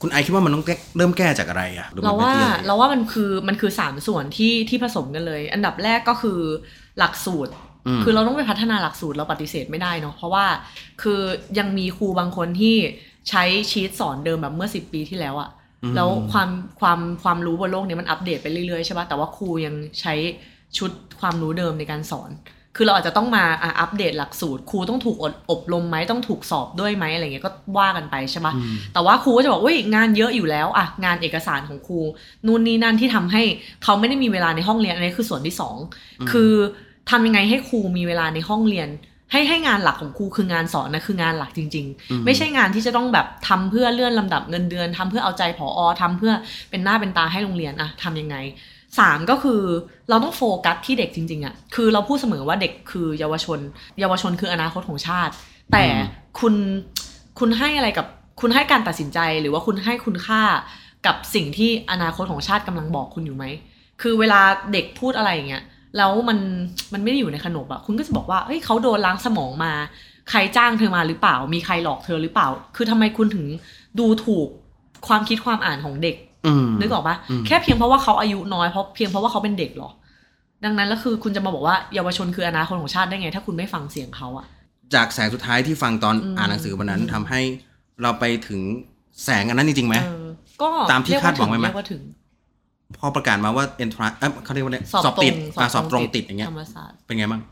[0.00, 6.40] คุณไอคิดว่ามันต้องแก้เริ่มแก้จากอะไรอะหรือมัเรานไม่ว่าที่อะไรเราว่ามันคือมันคือสามส่วนที่ที่ผสมกันเลย อันดับแรกก็คือ
[6.98, 7.52] หลักสูตร
[7.98, 10.46] มคือเราต้องไปพัฒนาหลักสูตรเราปฏิเสธไม่ได้เนาะเพราะว่า
[11.02, 11.20] คือ
[11.58, 12.76] ยังมีครูบางคนที่
[13.30, 15.50] ใช้ชีตสอนเดิมแบบเมื่อสิบปีที่แล้วอะ
[15.82, 16.48] อืมแล้วความ
[16.80, 20.14] ความความรู้บนโลกเนี้มันอัปเดตไปเรื่อยๆใช่ปะแต่ว่าครูยังใช้
[20.78, 20.90] ชุด
[21.20, 22.30] ความรู้เดิมในการสอน
[22.76, 32.00] คือเราอาจจะต้องมาอะอัปเดตหลักสูตร ครูต้องถูกอบอบรมไหมต้องถูกสอบด้วยไหมอะไรเงี้ยก็ว่ากันไปใช่ปะอืมแต่ว่าครูก็จะบอกว่างานเยอะอยู่แล้วอะงานเอกสารของครู
[32.46, 33.42] นู่นนี่นั่นที่ทำให้
[33.84, 35.76] เขาไม่ได้มีเวลาในห้องเรียนอันนี้คือส่วนที่สอง
[36.20, 36.52] อืมคือ
[37.10, 38.88] ทำยังไงให้ครูมีเวลาในห้องเรียน
[39.32, 46.32] ให้ให้งานหลักของครูคืองานสอนนะคืองานหลักจริงอืๆไม่ใช่งานที่จะต้องแบบทำเพื่อเลื่อนลำดับเงินเดือนทำเพื่อเอาใจผอทำเพื่อ
[46.70, 48.36] เป็นหน้าเป็นตาให้โรงเรียนอะทำยังไง
[48.98, 49.60] สามก็คือ
[50.08, 53.58] เราต้องโฟกัสที่เด็กจริงๆอะคือเราพูดเสมอว่าเด็กคือเยาวชน
[54.00, 55.32] เยาวชนคืออนาคตของชาติ
[55.72, 55.84] แต่
[56.40, 56.54] คุณ
[57.38, 58.06] คุณให้อะไรกับ
[58.40, 60.42] คุณให้การตัดสินใจหรือว่าคุณให้คุณค่า
[61.06, 63.44] กับสิ่งที่อนาคตของชาติกำลังบอกคุณอยู่ไหม
[64.02, 64.40] คือเวลา
[64.72, 65.64] เด็กพูดอะไรอย่างเงี้ย
[65.96, 66.38] แล้วมัน
[66.92, 69.72] มันไม่ได้อยู่ในขนบอะคุณก็จะบอกว่าเฮ้ยเขาโดนล้างสมองมา
[70.30, 73.46] ใครจ้างเธอมาหรือเปล่า มีใครหลอกเธอหรือเปล่า คือทำไมคุณถึง
[73.98, 74.48] ดูถูก
[75.08, 79.90] ความคิดความอ่านของเด็กอืมนึกออกปะอืมแค่เพียงเพราะว่าเขาอายุน้อยเพราะเพียงเพราะว่าเขาเป็นเด็กเหรอ
[80.64, 84.46] ดังนั้นแล้วคือคุณจะมาบอกว่าเยาวชนคืออนาคตของชาติได้ไง ถ้าคุณไม่ฟังเสียงเขาอะ
[84.94, 87.40] จากแสงสุดท้ายที่ฟังตอนอืมอ่านหนังสือวันนั้นอืมทำให้
[88.02, 88.60] เราไปถึง
[89.24, 90.26] แสงอันนั้นจริงๆไหมเออ
[90.62, 92.02] ก็ตามที่เรียคาดหวังไว้ไหมเรียกว่าถึง
[92.98, 97.42] พอประกาศมาว่า entrance เอ้ยเขาเรียกว่าอะไรสอบสอบติดตรงอะสอบตรงติดอย่างเงี้ยธรรมศาสตร์เป็นไงบ้าง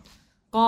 [0.56, 0.66] ก็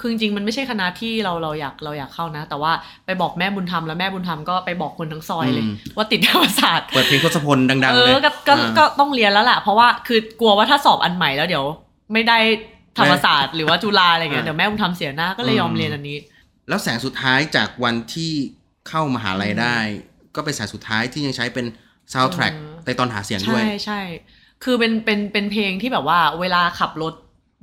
[0.00, 2.72] คือจริงๆมันไม่ใช่คณะที่เราเราอยากเราอยากเข้านะ แต่ว่า
[3.06, 11.64] ไปบอกแม่บุญธรรมแล้วแม่บุญธรรมก็ไปบอกคนทั้งซอยเลยอืมว่าติดธรรมศาสตร์เปิดเพลงทศพลดังเอๆเลอยก็ก็อ่าก็ต้องเรียนแล้วแหละเพราะว่าคือกลัวว่าถ้าสอบอันใหม่แล้วเดี๋ยว
[12.12, 12.38] ไม่ได้
[12.98, 16.18] ธรรมศาสตร์หรือว่าจุฬาอะไรเงี้ยอ่าเดี๋ยวแม่บุญธรรมเสียหน้าก็เลยยอมอืมเรียนอันนี้
[16.68, 18.32] แล้วแสงสุดท้ายจากวันที่
[18.88, 19.76] เข้ามหาลัยได้
[20.36, 21.66] ก็เป็นแสงสุดท้ายที่ยังใช้เป็น
[22.12, 24.00] ซาว d t ทร็กเออในตอนหาเสียงด้วย ใช่ใช่
[24.64, 27.14] คือเป็นเป็นเป็นเพลงที่แบบว่า เวลาขับรถ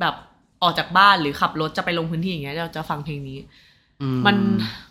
[0.01, 0.15] แบบ
[0.63, 3.39] ออกจากบ้านหรือขับรถจะไปลงพื้นที่อย่างเงี้ยเราจะฟังเพลงนี้
[4.01, 4.37] อืมัน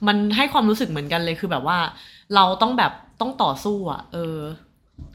[0.07, 1.79] มันให้ความรู้สึกเหมือนกันเลยคือแบบว่า
[2.35, 4.39] เราต้องแบบต้องต่อสู้อะ เออ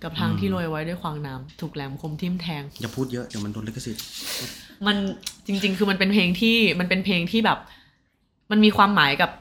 [0.03, 4.03] กับทางที่โรยไว้ด้วยควางน้ำถูกแหลมคมทิ่มแทง อย่าพูดเยอะเดี๋ยวมันโดนลิขสิทธิ์
[4.87, 4.97] มัน
[5.47, 7.59] จริง ๆ คือมันเป็นเพลงที่มันเป็นเพลงที่แบบ
[8.51, 9.31] มันมีความหมายกับ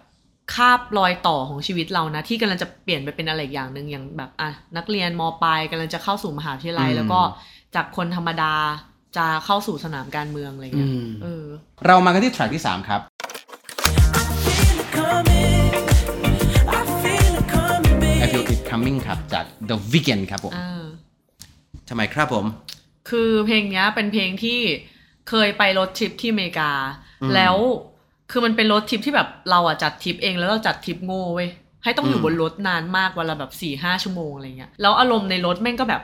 [0.55, 7.21] คาบรอยต่อของชีวิตเรานะ ที่กำลังจะเปลี่ยนไปเป็นอะไรอีกอย่างหนึ่งอย่างแบบอะนักเรียนมปลายกำลังจะเข้าสู่มหาวิทยาลัย แล้วก็
[7.75, 8.55] จากคนธรรมดา
[9.17, 11.45] จะเข้าสู่สนามการเมืองอะไรเงี้ยเออ
[11.87, 13.01] เรามากันที่แทร็กที่ 3 ครับ
[18.25, 20.85] I feel it coming ครับ จาก The Weeknd ครับผมอ่า
[21.89, 22.45] ทำไมครับผม
[23.11, 24.61] คือเพลงเนี้ยเป็นเพลงที่
[25.29, 26.71] เคยไปรถทริปที่อเมริกา
[27.23, 27.57] อืมแล้ว
[28.31, 31.49] คือมันเป็นรถทริปที่แบบเราอะจัดทริปเองแล้วเราจัดทริปโง่เว้ย
[31.85, 36.03] ให้ต้องอยู่อืมบนรถนานมากวันละแบบสี่ห้าชั่วโมงอะไรเงี้ยแล้วอารมณ์ในรถแม่งก็แบบ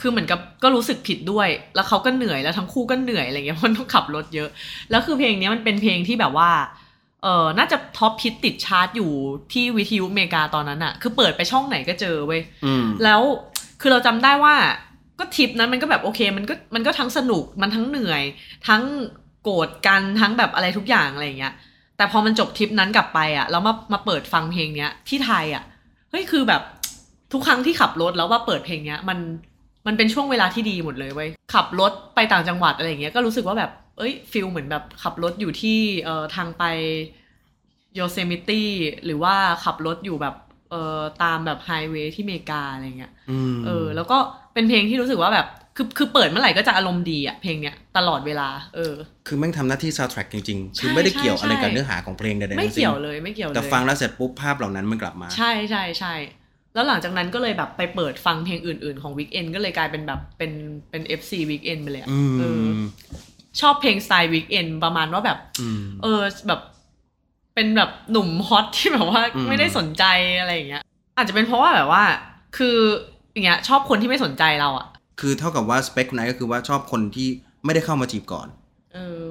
[0.00, 4.48] คือเหมือนกับก็รู้สึกผิดด้วย แล้วเขาก็เหนื่อยแล้วทั้งคู่ก็เหนื่อยอะไรเงี้ยเพราะมันต้องขับรถเยอะ
[4.90, 6.50] แล้วคือเพลงเนี้ยมันเป็นเพลงที่แบบว่า
[7.22, 9.10] เออน่าจะท็อปฮิตติดชาร์ตอยู่
[9.52, 13.20] ที่วิทยุอเมริกาตอนนั้นอะคือเปิดไปช่องไหนก็เจอเว้ยอืมแล้ว
[13.80, 14.54] คือเราจำได้ว่า
[15.18, 18.22] ก็ทริปนั้นมันก็แบบโอเค มันก็มันก็ทั้งสนุกมันทั้งเหนื่อย
[18.68, 18.82] ทั้ง
[19.42, 21.54] โกรธกันทั้งแบบอะไรทุกอย่างอะไรอย่างเงี้ย
[21.96, 25.64] แต่พอมันจบทริปนั้นกลับไปอะแล้วมามาเปิดฟังเพลงเนี้ยที่ไทยอะ
[26.10, 26.62] เฮ้ยคือแบบ
[27.32, 29.18] ทุกครั้งที่ขับรถแล้วว่าเปิดเพลงเนี้ยมัน
[29.86, 36.64] มันเป็นช่วงเวลาที่ดีหมดเลยเว้ยขับรถไปต่างจังหวัดอะไรอย่างเงี้ยก็รู้สึกว่าแบบเอ้ย feel เหมือนแบบขับรถอยู่ที่เอ่อทางไป
[37.94, 38.68] โยเซมิตี้
[39.04, 39.34] หรือว่า
[39.64, 40.34] ขับรถอยู่แบบ
[40.70, 44.18] เอ่อตามแบบไฮเวย์ที่อเมริกาอะไรเงี้ยอืมเออแล้วก็
[44.54, 48.94] เป็นเพลงที่รู้สึกว่าแบบ คือคือเปิดเมื่อไหร่ก็จะอารมณ์ดีอะเพลงเนี้ยตลอดเวลา เออ
[49.26, 56.14] คือแม่งทำหน้าที่ซาว d t ทร็กจริงๆ คือใช่ไม่ได้เกี่ยวใช่อะไรกับใช่เนื้อหาของเพลงใดๆไม่ทั้งสิ้นเกี่ยวเลยไม่เกี่ยวเลยแต่ฟังแล้วเสร็จปุ๊บภาพเหล่านั้นมันกลับมา ใช่ใช่ใช่
[56.74, 60.52] แล้วหลังจากนั้นก็เลยแบบไปเปิดฟังเพลงอื่นๆของ Weeknd ก็เลยกลายเป็นแบบเป็น
[60.90, 62.64] เป็น FC Weekend ไปเลยอะอืมเออ
[63.60, 66.60] ชอบเพลงสไตล์ Weekend ประมาณว่าแบบอืมเออแบบ
[67.54, 70.04] เป็นแบบหนุ่มฮอตที่แบบว่าอืมไม่ได้สนใจ
[70.40, 70.82] อะไรอย่างเงี้ย
[71.16, 72.04] อาจจะเป็นเพราะว่าแบบว่า
[72.56, 72.76] คือ
[73.32, 74.86] อย่างเงี้ยชอบคนที่ไม่สนใจเราอะ
[75.20, 77.28] คือเท่ากับว่าสเปคคุณไนท์ก็คือว่าชอบคนที่
[77.64, 78.46] ไม่ได้เข้ามาจีบก่อน
[78.94, 79.26] เออ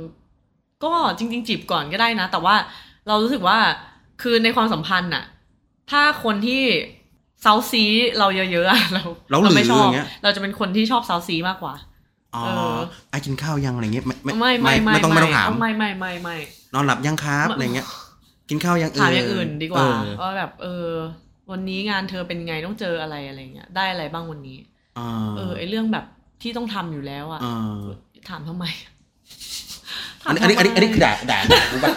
[0.84, 2.56] ก็จริง ๆ จีบก่อนก็ได้นะ แต่ว่า
[3.08, 3.58] เรารู้สึกว่า
[4.22, 5.24] คือในความสัมพันธ์น่ะ
[5.92, 6.64] ถ้าคนที่
[7.42, 7.84] เซาซี
[8.18, 11.76] เราเยอะๆอะเราเราหรือไม่ชอบอย่างเงี้ยเราจะเป็นคนที่ชอบเซาซีมากกว่า
[12.36, 12.78] อ๋อเออ
[13.10, 16.38] ไอกินข้าวยังอะไรเงี้ยไม่ไม่ไม่ไม่ไม่ต้องไม่ต้องถามไม่ไม่ไม่ไม่
[16.74, 17.88] นอนหลับยังครับอะไรเงี้ย
[18.50, 20.90] กินข้าวยังเออถามอย่างอื่นดีกว่าเออว่าแบบเออ
[21.52, 24.71] วันนี้งานเธอเป็นไงต้องเจออะไรอะไรเงี้ยได้อะไรบ้างวันนี้อ่า
[25.38, 26.06] เออไอเรื่องแบบ
[26.42, 27.80] ที่ต้องทำอยู่แล้วอะอ่า
[28.30, 28.66] ถามทำไม
[30.26, 31.90] อันนี้อันนี้อันนี้อันนี้คือด่าด่าด่ากูปะ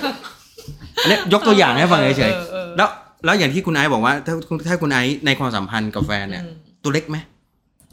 [1.03, 2.89] อันนี้ยกตัวอย่างให้ฟังเฉยออออๆแล้ว
[3.25, 4.35] แล้วอย่างที่คุณไอซ์บอกว่า ถ้า
[4.69, 7.19] ถ้าคุณไอซ์ในความสัมพันธ์กับแฟนเนี่ยอืมตัวเล็กไหม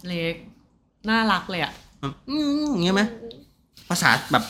[0.07, 0.35] เล็ก
[1.09, 1.73] น่ารักเลยอะ
[2.29, 3.03] อืมอย่างเงี้ยไหม
[3.89, 4.43] ภาษาแบบ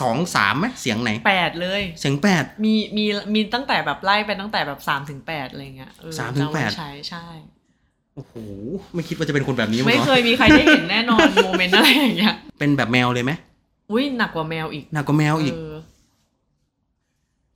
[0.00, 7.26] สองสามไหมเสียงไหนแปดเลย เสียงแปดมีมีมีตั้งแต่แบบไล่ไปตั้งแต่แบบสามถึงแปดอะไรเงี้ยเออสามถึงแปดจำไว้ใช้ใช่
[8.16, 8.34] โอ้โห
[8.94, 13.32] ไม่คิดว่าจะเป็นคนแบบนี้มาไม่ก่อนเคยมีใครได้เห็นแน่นอน โมเมนต์อะไรอย่างเงี้ย เป็นแบบแมวเลยไหม
[13.90, 15.74] อุ้ยหนักกว่าแมวอีกหนักกว่าแมวอีกเออ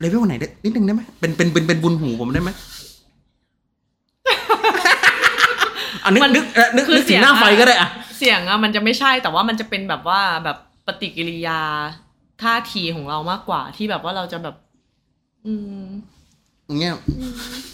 [0.01, 2.51] เลเวลไหนได้นิดนึงได้ไหมเป็นเป็นเป็นเป็นบุญหูผมได้ไหม
[6.05, 11.61] อันนึกนึกเอ่อนึกนึกถึงหน้าไฟก็ได้อะ เสียงอะมันจะไม่ใช่แต่ว่ามันจะเป็นแบบว่าแบบปฏิกิริยา
[12.42, 14.55] ท่าทีของเรามากกว่าที่แบบว่าเราจะแบบ
[15.46, 15.87] อืม
[16.66, 16.94] อย่างเงี้ย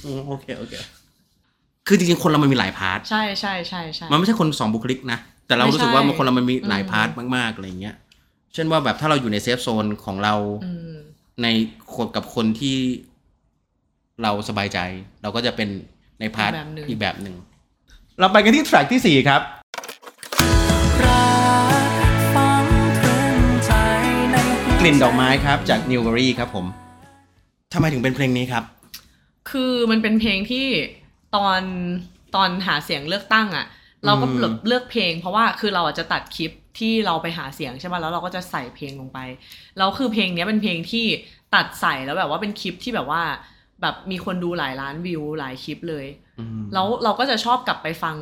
[0.05, 0.75] อืมโอเค โอเค
[1.87, 7.95] คือจริงๆคนเรามันมีหลาย partใช่ใช่ใช่ใช่มันไม่ใช่คนสองบุคลิกนะ แต่เราไม่รู้สึกว่าใช่มันคนเรามันมีหลายอืม part มากๆอะไรเงี้ย
[8.55, 10.97] เช่นว่าแบบถ้าเราอยู่ใน safe zone ของเราอืม
[11.43, 11.47] ใน
[11.95, 12.77] คนกับคนที่
[14.23, 14.79] เราสบายใจ
[15.23, 15.69] เราก็จะเป็น
[16.21, 17.35] ใน part แบบหนึ่งอีกแบบหนึ่ง
[18.21, 19.41] เราไปกันที่ track ที่สี่ครับ
[24.81, 26.67] กลิ่นดอกไม้ครับจาก New b e r r y ครับผม
[27.73, 28.65] ทำไมถึงเป็นเพลงนี้ครับ
[29.51, 30.67] คือมันเป็นเพลงที่
[31.37, 31.63] ตอน
[32.37, 33.67] ตอนหาเสียงเลือกตั้งอะ่ะ
[34.07, 39.19] เราก็อืมเลือกเลือกเพลง เพราะว่าคือเราอาจจะตัดคลิปที่เราไปหาเสียงใช่ป่ะแล้วเราก็จะใส่เพลงลงไป
[39.79, 41.07] แล้วคือเพลงเนี้ยเป็นเพลงที่
[41.55, 43.23] ตัดใส่แล้วแบบว่าเป็นคลิปที่แบบว่า
[43.83, 46.07] แบบมีคนดูหลายล้านวิวหลายคลิปเลย
[46.39, 48.17] อืมแล้วเราก็จะชอบกลับไปฟัง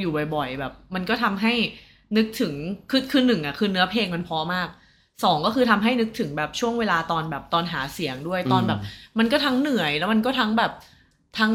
[0.00, 1.54] อยู่บ่อย ๆ แบบ มันก็ทำให้
[2.16, 2.52] นึกถึง
[2.90, 4.68] คือคือหนึ่งอะคือเนื้อเพลงมันเพอมาก
[5.24, 8.80] สองก็คือทำให้นึกถึงแบบช่วงเวลาตอนแบบตอนหาเสียงด้วยตอนแบบ
[9.18, 10.72] มันก็ทั้งเหนื่อยแล้วมันก็ทั้งแบบ
[11.38, 11.52] ทั้ง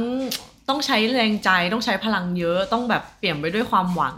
[0.70, 4.18] ต้องใช้แรงใจต้องใช้พลังเยอะต้องแบบเปลี่ยนไปด้วยความหวัง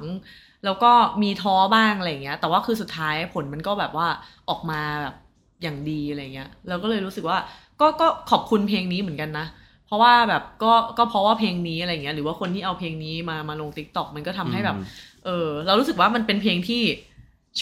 [0.66, 0.92] แล้วก็
[1.24, 4.08] มีท้อบ้างอะไรเงี้ย แต่ว่าคือสุดท้ายผลมันก็แบบว่า
[4.50, 5.16] ออกมาแบบ
[5.64, 7.38] อย่างดีอะไรเงี้ยเราก็เลยรู้สึกว่า
[7.82, 9.46] ก็ก็ขอบคุณเพลงนี้เหมือนกันนะ
[9.88, 14.86] เพราะว่าแบบก็ก็เพราะว่าเพลงนี้อะไรเงี้ยหรือว่าคนที่เอาเพลงนี้มามาลงติ๊กต็อกมันก็ทำให้แบบอืม
[15.26, 16.84] เออเรารู้สึกว่ามันเป็นเพลงที่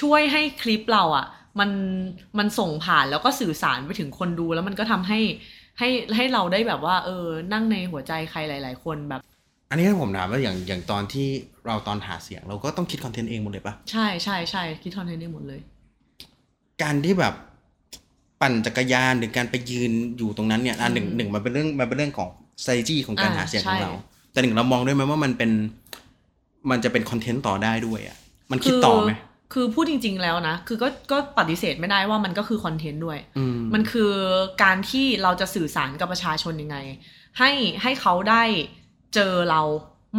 [0.01, 1.25] ช่วยให้คลิปเราอะ่ะ
[1.59, 1.71] มัน
[2.37, 5.19] มันส่งผ่านแล้วก็สื่อสารไปถึงคนดูแล้วมันก็ทำให้
[5.79, 9.21] ให้ให้เราได้แบบว่า เออ นั่งในหัวใจใครหลาย ๆ คนแบบ
[9.69, 11.27] อันนี้ถ้าผมถามว่าอย่างอย่างตอนที่
[11.67, 15.59] เราตอนหาเสียง เราก็ต้องคิดคอนเทนต์เองหมดเลยปะใช่ใช่ใช่คิดคอนเทนต์ได้หมดเลย
[16.81, 17.33] การที่แบบ
[18.41, 22.29] ปั่นจักรยานหรือการไปยืนอยู่ตรงนั้นเนี่ยอันหนึ่งอืมหนึ่งมันเป็นเรื่องมันเป็นเรื่องของ
[22.63, 25.51] s t r a t e g y ของการอ่าหาเสียงของเราใช่แต่หนึ่งเรามองด้วยไหมว่ามันเป็น
[26.69, 28.17] มันจะเป็นคอนเทนต์ต่อได้ด้วยอะ
[28.51, 29.11] มันคิดต่อไหม
[29.53, 34.13] คือพูดจริง ๆ แล้วนะ คือก็ก็ปฏิเสธไม่ได้ว่ามันก็คือคอนเทนต์ด้วยอืมมันคือ
[34.63, 36.77] การที่เราจะสื่อสารกับประชาชนยังไง
[37.37, 38.43] ให้ให้เขาได้
[39.15, 39.61] เจอเรา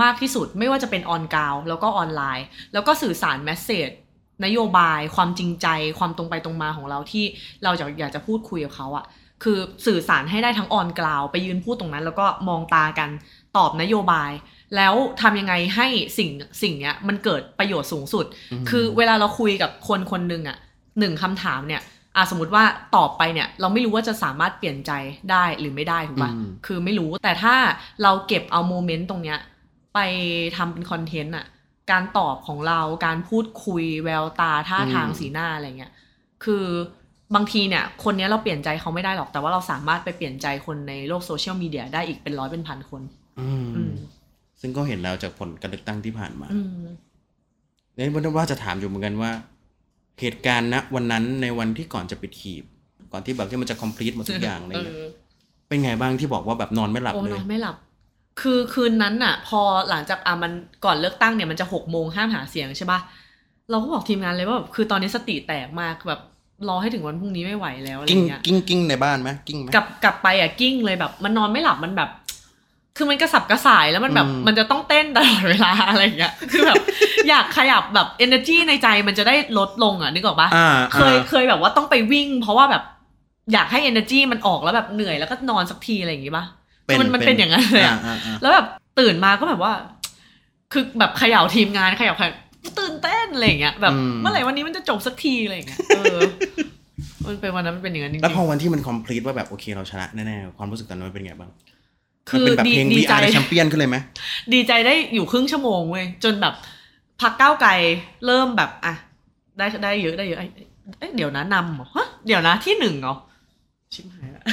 [0.02, 3.90] มากที่สุดไม่ว่าจะเป็นออนกราวแล้วก็ออนไลน์ แล้วก็สื่อสารแมสเซจ
[4.44, 5.66] นโยบาย ความจริงใจ
[5.98, 7.24] ความตรงไปตรงมาของเราที่
[7.64, 9.04] เราจะอยากจะพูดคุยกับเขาอะ
[9.42, 13.10] คือสื่อสารให้ได้ทั้งออนกราวไปยืนพูดตรงนั้น แล้วก็มองตากัน
[13.56, 14.30] ตอบนโยบาย
[14.76, 15.86] แล้วทำยังไงให้
[16.18, 16.30] สิ่ง
[16.62, 18.24] สิ่งเนี้ยมันเกิดประโยชน์สูงสุด
[18.62, 20.58] มคือเวลาเราคุยกับคนคนหนึ่งอะ
[20.98, 21.82] หนึ่งคำถามเนี่ย
[22.16, 22.64] อะสมมติว่า
[22.96, 24.92] ตอบไปเนี่ย เราไม่รู้ว่าจะสามารถเปลี่ยนใจ
[25.30, 27.54] ได้หรือไม่ได้ถูกปะอืมคือไม่รู้แต่ถ้า
[28.02, 29.38] เราเก็บเอา moment ตรงเนี้ย
[29.94, 29.98] ไป
[30.56, 31.46] ทำเป็น content อะ
[31.90, 35.92] การตอบของเราการพูดคุยแววตาท่าทางสีหน้าอะไรเงี้ย
[36.44, 36.64] คือ
[37.34, 43.02] บางทีเนี่ย คนเนี้ยเราเปลี่ยนใจเขาไม่ได้หรอกแต่ว่าเราสามารถไปเปลี่ยนใจคนในโลก social media ได้อีกเป็นร้อยเป็นพันคน
[43.40, 43.92] อืมอืม
[44.60, 46.86] ซึ่งก็เห็นแล้วจากผลการเลือกตั้งที่ผ่านมาอืม
[47.94, 49.30] เนี่ยว่าว่าจะถามอยู่เหมือนกันว่า
[50.20, 52.64] เหตุการณ์ณวันนั้นในวันที่ก่อนจะปิดหีบ
[53.12, 55.08] ก่อนที่แบบที่มันจะ complete หมดทุกอย่างอะไรเงี้ยเออ
[55.68, 57.76] เป็นไงบ้างที่บอกว่าแบบนอนไม่หลับโอ้เลนยอนไม่หลับ
[58.40, 60.52] คือคืนนั้นน่ะ พอหลังจากอะมัน
[60.84, 63.00] ก่อนเลือกตั้งเนี่ยมันจะหกโมงห้ามหาเสียงใช่ปะ
[63.70, 66.20] เราก็บอกทีมงานเลยว่าแบบคือตอนนี้สติแตกมากแบบ
[66.68, 72.10] รอให้ถึงวันพรุ่งนี้ไม่ไหวแล้วอะไรกิ้งเงี้ยกิ้งกิ้งในบ้านไหมกิ้งไหมกลับกลับไปอะกิ้งเลยแบบ มันนอนไม่หลับมันแบบ
[72.96, 76.76] คือมันกระสับกระส่ายแล้วมันแบบอืมมันจะต้องเต้นตลอดเวลาอะไรเงี้ย คือแบบ
[77.28, 82.82] อยากขยับแบบ energy ในใจมันจะได้ลดลงอะนึกออกปะอ่าเคยอ่าเคยแบบว่าต้องไปวิ่ง เพราะว่าแบบ
[83.52, 86.44] อยากให้ energy มันออกแล้วแบบเหนื่อยแล้วก็นอนสักทีอะไรอย่างงี้ปะ
[86.86, 88.66] คือมันมันเป็นอย่างนั้นเลยอะอ่าอ่าแล้วแบบ
[88.98, 89.72] ตื่นมาก็แบบว่า
[90.72, 92.26] คือแบบเขย่าทีมงานเขย่าใคร
[92.78, 96.20] ตื่นเต้นอะไรอย่างเงี้ยแบบเมื่อไหร่วันนี้มันจะจบสักทีอะไรอย่างเงี้ยเออ
[97.26, 101.79] มันเป็นวันนั้นมันเป็นอย่างนั้นจริงแล้วพอวันที่มัน complete ว่าแบบโอเคเราชนะแน่ๆความรู้สึกตอนนั้นมันเป็นไงบ้างๆมัน
[102.30, 103.96] คือเป็นแบบดีเพลงดีใจ VR แชมเปี้ยนขึ้นเลยไหม
[104.54, 106.54] ดีใจได้อยู่ครึ่งชั่วโมงเว้ยจนแบบ
[107.20, 107.70] พักก้าวไกล
[108.26, 108.94] เริ่มแบบอะ
[109.58, 110.50] ได้ได้เยอะได้เยอะเอ้ย
[110.98, 113.14] เอ้ยเดี๋ยวนะนำเหรอฮะเดี๋ยวนะที่หนึ่งเหรอ
[113.94, 114.44] ชิบหายละ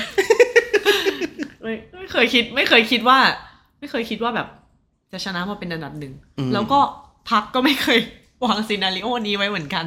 [1.61, 3.17] ไม่ไม่เคยคิด ไม่เคยคิดว่า
[3.79, 4.47] ไม่เคยคิดว่าแบบ
[5.11, 6.79] จะชนะมาเป็นอันดับหนึ่งอืมแล้วก็
[7.29, 7.99] พักก็ไม่เคย
[8.43, 9.85] วางซีนารีโอนี้ไว้เหมือนกัน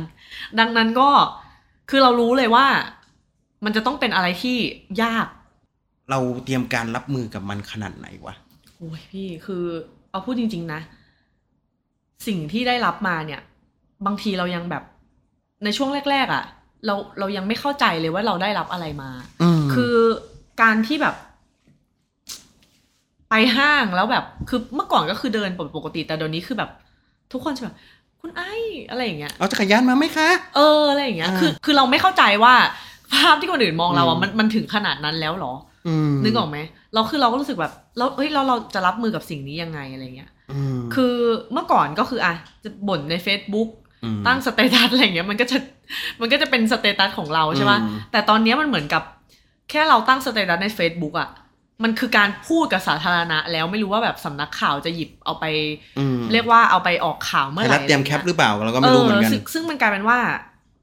[0.58, 1.08] ดังนั้นก็
[1.90, 2.66] คือเรารู้เลยว่า
[3.64, 4.56] มันจะต้องเป็นอะไรที่
[5.02, 5.26] ยาก
[6.10, 8.34] เราเตรียมการรับมือกับมันขนาดไหนวะ
[8.76, 9.64] โอ้ยพี่คือ
[10.10, 10.80] เอาพูดจริง ๆ นะ
[12.26, 13.40] สิ่งที่ได้รับมาเนี่ย
[14.06, 14.84] บางทีเรายังแบบ
[15.64, 16.44] ในช่วงแรก ๆอะ
[16.86, 19.10] เราเรายังไม่เข้าใจเลยว่าเราได้รับอะไรมา
[19.42, 19.96] อืมคือ
[20.62, 21.14] การที่แบบ
[23.30, 26.70] ไปห้างแล้วแบบคือเมื่อก่อนก็คือเดินปกติแต่เดี๋ยวนี้คือแบบ
[27.32, 27.76] ทุกคนจะแบบ
[28.20, 28.52] คุณไอซ์
[28.90, 32.54] อะไรอย่างเงี้ยเอาจักรยานมาไหมคะ เอออะไรอย่างเงี้ยอ่าคือ คือเราไม่เข้าใจว่า
[33.14, 35.69] ภาพที่คนอื่นมองเราอือะมมันมันถึงขนาดนั้นแล้วเหรออืม
[36.24, 36.58] นึกออกไหม
[36.94, 40.30] เราคือเราก็รู้สึกแบบแล้วเอ้ยเราเราจะรับมือกับสิ่งนี้ยังไงอะไรเงี้ย
[40.78, 41.14] มคือ
[41.52, 43.68] เมื่อก่อนก็คืออะจะบ่นใน Facebook
[44.16, 45.56] มตั้ง status อะไรเงี้ยมันก็จะ
[46.20, 49.02] มันก็จะเป็น status ของเราใช่ปะอืมแต่ตอนเนี้ยมันเหมือนกับ
[49.70, 51.28] แค่เราตั้ง status ใน Facebook อะ
[51.84, 55.44] มันคือการพูดกับสาธารณะ แล้วไม่รู้ว่าแบบสำนักข่าวจะหยิบเอาไป
[55.98, 60.18] อืมเรียกว่าเอาไปออกข่าวเมื่อไทยไหรัร่ฐเตรียมแคปหรือเปล่าเราก็ไม่รู้เหมือนกันซึ่งซึ่งมันกลายเป็นว่า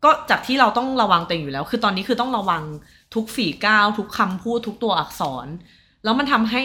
[0.03, 2.61] ก็จากที่เราต้องระวังตัวเองอยู่แล้ว คือตอนนี้คือต้องระวัง
[3.13, 5.47] ทุกฝีก้าว ทุกคำพูดทุกตัวอักษร
[6.03, 6.63] แล้วมันทำให้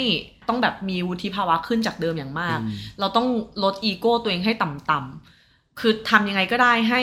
[0.49, 3.27] ต้องแบบมีวุฒิภาวะขึ้นจากเดิมอย่างมากอืมเราต้อง
[3.65, 7.03] ลดอีโก้ตัวเองให้ต่ำๆคือทำยังไงก็ได้ให้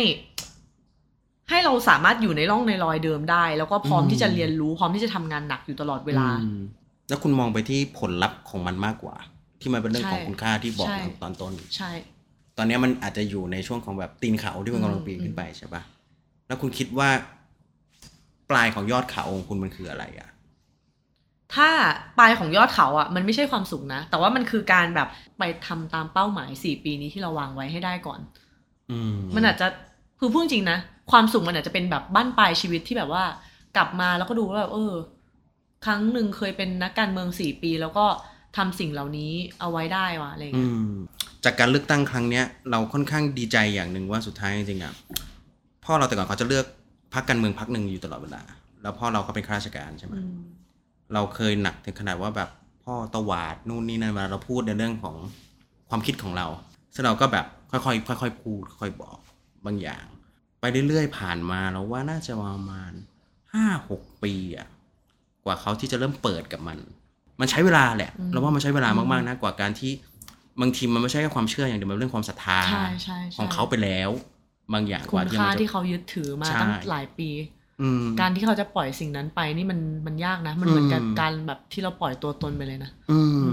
[1.49, 6.59] ให้เราสามารถอยู่ในร่องในรอยเดิมได้ แล้วก็พร้อมที่จะเรียนรู้พร้อมที่จะทำงานหนักอยู่ตลอดเวลาอืม
[7.09, 9.15] แล้วคุณมองไปที่ผลลัพธ์ของมันมากกว่า
[9.61, 11.91] ที่มันเป็นเรื่องใช่ของคุณค่าที่บอกใช่ตอนต้นใช่
[12.57, 15.81] ตอนเนี้ยมันอาจจะอยู่ในช่วงของแบบตีนเขาที่มันกำลังปีนขึ้นไปใช่ปะ
[16.47, 17.09] แล้วคุณคิดว่า
[18.49, 20.29] ปลายของยอดเขาของคุณมันคืออะไรอะ
[21.55, 21.69] ถ้า
[22.19, 25.07] ปลายของยอดเขาอะมันไม่ใช่ความสุขนะ แต่ว่ามันคือการแบบ
[25.37, 28.19] ไปทำตามเป้าหมายสี่ปีนี้ที่เราวางไว้ให้ได้ก่อน
[28.91, 29.67] อืมมันอาจจะ
[30.19, 30.77] คือพูดจริงนะ
[31.11, 33.23] ความสุขมันอาจจะเป็นแบบบ้านปลายชีวิตที่แบบว่า
[33.77, 34.93] กลับมาแล้วก็ดูว่าแบบเออ
[35.85, 38.05] ครั้งหนึ่งเคยเป็นนักการเมืองสี่ปี แล้วก็
[38.57, 40.91] ทำสิ่งเหล่านี้เอาไว้ได้ว่ะอะไรอย่างอืเงี้ยม
[41.43, 44.93] จากการเลือกตั้งครั้งเนี้ย เราค่อนข้างดีใจอย่างหนึ่งว่าสุดท้ายจริงๆอะ
[45.85, 46.65] พ่อเราแต่ก่อนเขาจะเลือก
[47.13, 48.41] พรรคการเมืองพรรคหนึ่งอยู่ตลอดเวลา
[48.81, 50.39] แล้วพ่อเราเขาเป็นข้าราชการใช่ไหมอืม
[51.13, 52.49] เราเคยหนักถึงขนาดว่าแบบ
[52.83, 55.15] พ่อตวาดนู่นนี่นั่นเวลาเราพูดในเรื่องของ
[55.89, 56.47] ความคิดของเรา
[56.93, 57.79] ซึ่งเราก็แบบค่อ
[58.15, 59.17] ยๆค่อยๆพูดค่อยๆบอก
[59.65, 60.05] บางอย่าง
[60.59, 62.91] ไปเรื่อยๆผ่านมาเราว่าน่าจะประมาณ
[63.53, 64.67] ห้าหกปีอะ
[65.45, 66.77] กว่าเขาที่จะเริ่มเปิดกับมัน
[67.39, 69.91] มันใช้เวลาแหละอืมเราว่ามันใช้เวลามากๆนะกว่าการที่
[70.61, 74.09] บางทีมันไม่ใช่แค่ความเชื่ออย่างเดียวมันเป็นเรื่องความศรัทธาใช่ใช่ใช่ของเขาไปแล้ว
[74.73, 77.29] บางอย่างกคุณว่าที่ค่ามันจะที่เขายึดถือมาใช่ตั้งหลายปี
[77.81, 83.45] อืมการที่เขาจะปล่อยสิ่งนั้นไปนี่มันมันยากนะ มันเหมือนกับอืมการแบบที่เราปล่อยตัวตนไปเลยนะอืม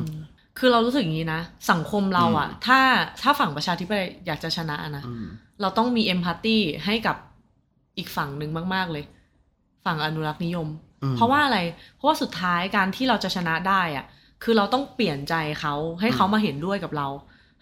[0.59, 2.81] คือเรารู้สึกอย่างนี้นะ สังคมเราอะอืมถ้า
[3.22, 5.26] ถ้าฝั่งประชาธิปไตยอยากจะชนะนะอืม
[5.61, 7.16] เราต้องมีเอมพัตตีให้กับ
[7.98, 9.05] อีกฝั่งหนึ่งมาก ๆ เลย
[9.85, 10.68] ฝั่งอนุรักษ์นิยม
[11.02, 11.59] อืมเพราะว่าอะไร
[11.96, 14.05] เพราะว่าสุดท้ายการที่เราจะชนะได้อะ
[14.42, 17.09] คือเราต้องเปลี่ยนใจเขาให้เขามาเห็นด้วยกับเรา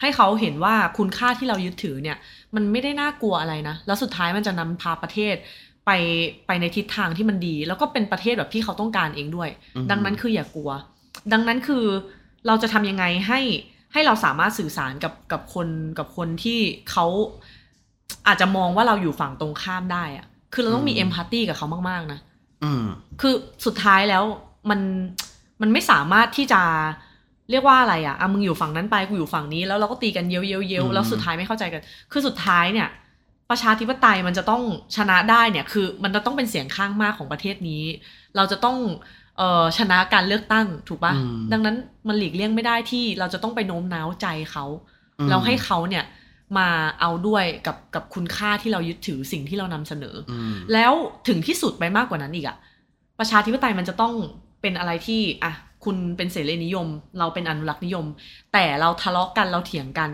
[0.04, 2.16] ให้เขาเห็นว่าคุณค่าที่เรายึดถือเนี่ย
[2.54, 5.34] มันไม่ได้น่ากลัวอะไรนะ แล้วสุดท้ายมันจะนำพาประเทศ
[5.86, 5.90] ไป
[6.46, 10.70] ไปในทิศทางที่มันดี แล้วก็เป็นประเทศแบบที่เขาต้องการเองด้วยอืมดังนั้นคืออย่ากลัว
[11.32, 11.84] ดังนั้นคือ
[12.46, 13.40] เราจะทำยังไงให้
[13.92, 16.58] ให้เราสามารถสื่อสารกับกับคนกับคนที่
[16.90, 17.06] เขา
[18.26, 22.20] อาจจะมองว่าเราอยู่ฝั่งตรงข้ามได้อะคือเราต้องมีอืมเอมพัตตีกับเขามาก ๆ นะ
[22.64, 22.84] อืม
[23.20, 23.34] คือ
[23.66, 24.24] สุดท้ายแล้ว
[24.70, 24.80] มัน
[25.60, 26.62] มันไม่สามารถที่จะ
[27.50, 32.88] เรียกว่าอะไรอะอะมึงอยู่ฝั่งนั้นไปกูอยู่ฝั่งนี้ แล้วเราก็ตีกันเย้ยวเย้ยวเย้ยวอืมแล้วสุดท้ายไม่เข้าใจกัน คือสุดท้ายเนี่ย
[33.50, 34.62] ประชาธิปไตยมันจะต้อง
[34.96, 37.82] ชนะได้เนี่ยคือ มันจะต้องเป็นเสียงข้างมากของประเทศนี้
[38.36, 38.76] เราจะต้อง
[39.38, 41.76] เอ่อชนะการเลือกตั้งถูกปะอืมดังนั้น
[42.08, 44.64] มันหลีกเลี่ยงไม่ได้ที่เราจะต้องไปโน้มน้าวใจเขา
[45.18, 46.04] อืมแล้วให้เขาเนี่ย
[46.58, 46.68] มา
[47.00, 50.92] เอาด้วยกับกับคุณค่าที่เรายึดถือสิ่งที่เรานำเสนออืมแล้ว
[51.28, 52.56] ถึงที่สุดไปมากกว่านั้นอีกอะ
[53.18, 54.12] ประชาธิปไตยมันจะต้อง
[54.62, 55.52] เป็นอะไรที่อะ
[55.84, 58.06] คุณเป็นเสรีนิยม เราเป็นอนุรักษ์นิยม
[58.52, 60.10] แต่เราทะเลาะกันเราเถียงกัน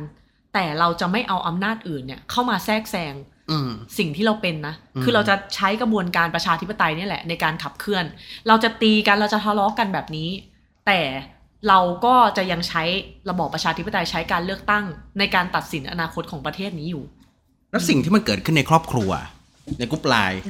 [0.54, 3.14] แต่เราจะไม่เอาอำนาจอื่นเนี่ยเข้ามาแทรกแซง
[3.50, 8.04] อืมสิ่งที่เราเป็นนะอืมคือเราจะใช้กระบวนการประชาธิปไตยเนี่ยแหละ ในการขับเคลื่อน
[8.48, 10.28] เราจะตีกันเราจะทะเลาะกันแบบนี้
[10.86, 11.00] แต่
[11.68, 12.82] เราก็จะยังใช้
[13.30, 14.84] ระบอบประชาธิปไตยใช้การเลือกตั้ง
[15.18, 17.04] ในการตัดสินอนาคตของประเทศนี้อยู่
[17.70, 19.10] แล้วสิ่งที่มันเกิดขึ้นในครอบครัว
[19.78, 20.40] ในกรุ๊ปไลน์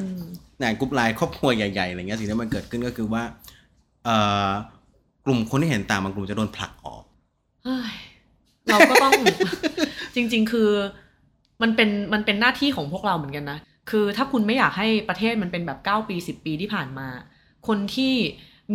[0.58, 3.22] ในกรุ๊ปไลน์ครอบครัวใหญ่ๆอะไรเงี้ยสิ่งที่มันเกิดขึ้นก็คือว่า
[4.04, 4.48] เอ่อ
[5.24, 7.02] กลุ่มคนที่เห็นต่างบางกลุ่มจะโดนผลักออก
[7.64, 7.94] เฮ้ย
[8.66, 9.12] เราก็ต้อง
[10.14, 10.70] จริง ๆ คือ
[11.62, 13.58] มันเป็นมันเป็นหน้าที่ของพวกเราเหมือนกันนะ
[13.90, 17.08] คือถ้าคุณไม่อยากให้ประเทศมันเป็นแบบเก้าปีสิบปีที่ผ่านมา
[17.68, 18.14] คนที่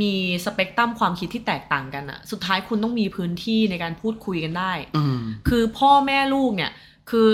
[0.02, 0.14] มี
[0.46, 6.72] สเปกตรัมความคิดที่แตกต่างกันอะสุดท้ายคุณต้องมีพื้นที่ในการพูดคุยกันได้อืมคือพ่อแม่ลูกเนี่ย
[7.10, 7.30] คือ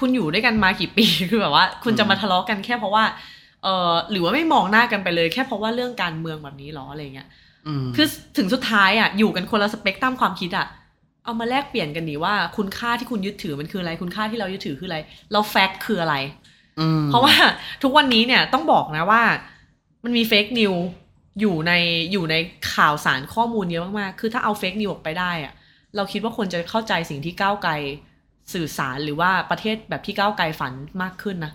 [0.00, 3.04] คุณอยู่ด้วยกันมากี่ปีคือแบบว่า คุณจะมาทะเลาะกันแค่เพราะว่า
[3.62, 7.43] เออหรือว่าไม่มองหน้ากันไปเลย แค่เพราะว่าเรื่องการเมืองแบบนี้หรออะไรเงี้ยอืม
[7.96, 10.66] คือถึงสุดท้ายอะอยู่กันคนละสเปกตรัมความคิดอะ
[11.24, 14.98] เอามาแลกเปลี่ยนกันดีว่า คุณค่าที่คุณยึดถือมันคืออะไร คุณค่าที่เรายึดถือคืออะไร
[15.32, 16.16] แล้ว fact คืออะไร
[17.00, 17.34] มเพราะว่า
[17.82, 19.22] ทุกวันนี้เนี่ยต้องบอกนะว่า
[20.04, 20.74] มันมี fake news
[21.40, 21.72] อยู่ใน
[22.12, 22.36] อยู่ใน
[22.74, 25.52] ข่าวสารข้อมูลเยอะมากๆ คือถ้าเอา fake news ออกไปได้อะ
[25.96, 27.72] เราคิดว่าคนจะเข้าใจสิ่งที่ก้าวไกล
[28.54, 30.72] สื่อสารหรือว่าประเทศแบบที่ก้าวไกลฝัน
[31.02, 31.52] มากขึ้นนะ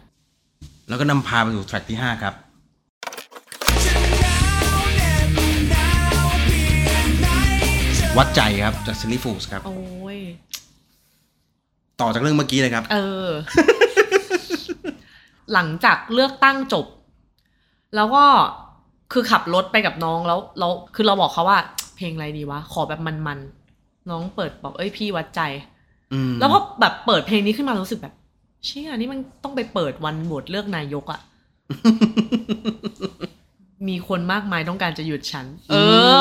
[0.87, 2.33] แล้วก็นำพาไปสู่แทร็กที่ห้าครับ
[8.19, 9.77] วัดใจครับจากซิลลี่ฟูสครับ โอ้
[10.17, 10.19] ย
[12.01, 13.27] ต่อจากเรื่องเมื่อกี้เลยครับ เออ
[15.53, 16.85] หลังจากเลือกตั้งจบ
[17.95, 18.25] แล้วก็
[19.13, 21.59] คือขับรถไปกับน้องแล้วแล้วคือเราบอกเขาว่า
[21.95, 25.41] เพลงอะไรดีวะ ขอแบบมันๆ น้องเปิดบอกเอ้ยพี่วัดใจ
[26.13, 28.13] อืมแล้วพอแบบเปิดเพลงนี้ขึ้นมารู้สึกแบบ
[28.65, 31.19] เชี่ยนี่มันต้องไปเปิดวันโหวตเลือกนายกอะ
[33.87, 35.75] มีคนมากมายต้องการจะหยุดฉัน เอ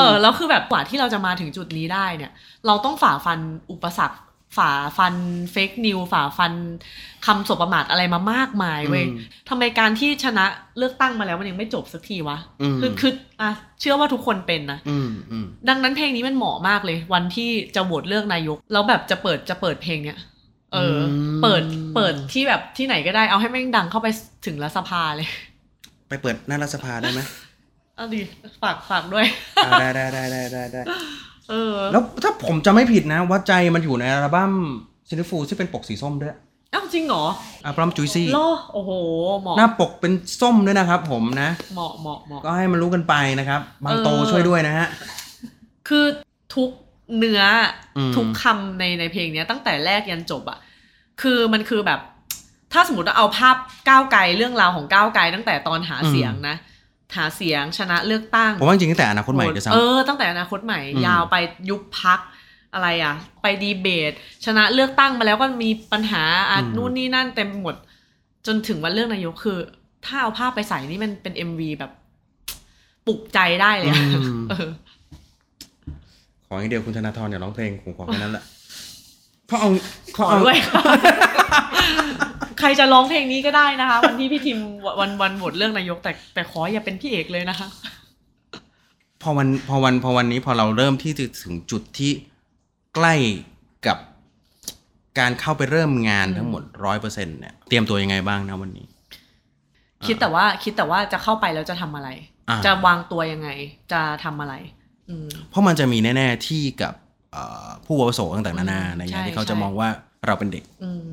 [0.05, 2.31] อ แล้วคือแบบกว่าที่เราจะมาถึงจุดนี้ได้เนี่ย
[2.65, 3.39] เราต้องฝ่าฟัน
[3.71, 4.19] อุปสรรค
[4.57, 5.15] ฝ่าฟัน
[5.51, 6.53] เฟกนิวฝ่าฟัน
[7.25, 9.17] คำสบประมาทอะไรมามากมายเว้ยอืม
[9.49, 10.45] ทำไมการที่ชนะ
[10.77, 20.19] เลือกตั้งมาแล้วมันยังไม่จบสักทีวะอืมคือคืออะเชื่อว่าทุกคนเป็นนะอืมอืมดังนั้นเพลงนี้มันเหมาะมากเลย วันที่จะโหวตเลือกนายก แล้วแบบจะเปิดจะเปิดเพลงเนี้ย
[20.73, 21.01] เอออ
[21.37, 21.63] มเปิด
[21.95, 24.07] เปิดที่แบบที่ไหนก็ได้เอาให้แม่งดังเข้าไป
[24.45, 25.27] ถึงรัฐสภาเลย
[26.09, 27.21] ไปเปิดหน้ารัฐสภาได้ไหม
[27.99, 28.21] เอาดิ
[28.61, 29.25] ฝากฝากด้วย
[29.65, 30.81] อ่าได้ได้ได้ได้ได้ได้
[31.49, 34.51] เออแล้วถ้าผมจะไม่ผิดนะวัดใจมันอยู่ในอัลบั้ม
[35.07, 36.35] Silly Fools ที่เป็นปกสีส้มด้วย
[36.71, 37.25] เอ้าจริงเหรอ
[37.65, 38.39] อัลบั้มจุยซี่โล
[38.73, 38.91] โอ้โห
[39.41, 44.87] เหมาะหน้าปกเป็นส้มด้วยนะครับผมนะ เหมาะเหมาะเหมาะ ก็ให้มันรู้กันไปนะครับ บางโตเออ ช่วยด้วยนะฮะ
[45.87, 46.05] คือ
[46.55, 46.69] ทุก
[47.17, 47.41] เนื้อ
[47.97, 50.57] อม ทุกคำในในเพลงเนี้ยตั้งแต่แรกยันจบอะ
[51.21, 51.99] คือมันคือแบบ
[52.73, 53.55] ถ้าสมมติว่าเอาภาพ
[53.89, 56.55] ก้าวไกลเรื่องราวของก้าวไกลตั้งแต่ตอนหาเสียงนะ
[57.15, 61.35] หาเสียงชนะเลือกตั้งผมว่าจริงๆตั้งแต่อนาคตใหม่ด้วยซ้ำเออตั้งแต่อนาคตใหม่อืมยาวไป
[61.69, 62.19] ยุบพัก
[62.73, 64.11] อะไรอะ ไปดีเบต
[64.45, 67.75] ชนะเลือกตั้งมาแล้วก็มีปัญหาอะอืมนู่นนี่นั่นเต็มไปหมด
[68.47, 69.59] จนถึงวันเลือกนายกคือ
[70.05, 71.91] ถ้าเอาภาพไปใส่นี่มันเป็นเอ็มวีแบบ
[73.07, 74.69] ปลุกใจได้เลยอะอืมเออ
[76.47, 78.43] ขออย่างเดียวคุณธนาธรอย่าร้องเพลงผมขอแค่นั้นแหละ
[79.47, 79.69] เพราะเอา
[80.17, 80.81] ขอด้วยค่ะ
[82.59, 84.59] ใครจะร้องเพลงนี้ก็ได้นะคะ วันที่พี่ทิม
[84.99, 87.67] วันวันโหวตเรื่องนายกแต่แต่ขออย่าเป็นพี่เอกเลยนะคะ
[89.21, 92.11] พอวันพอวันพอวันนี้พอเราเริ่มที่จะถึงจุดที่
[92.95, 93.15] ใกล้
[93.87, 93.97] กับ
[95.19, 98.85] การเข้าไปเริ่มงานทั้งหมดร้อยเปอร์เซ็นเนี่ยเตรียมตัวยังไงบ้างนะวันนี้
[100.07, 102.09] คิดแต่ว่าคิดแต่ว่าจะเข้าไปแล้วจะทำอะไร
[102.49, 103.49] อ่าจะวางตัวยังไง
[103.91, 104.53] จะทำอะไร
[105.09, 106.93] อืมเพราะมันจะมีแน่ ๆที่กับ
[107.31, 109.89] เอ่อผู้อาวุโสต่างๆนานาอืมในงานใช่ที่เขาจะใช่มองว่า
[110.25, 111.05] เราเป็นเด็กอืม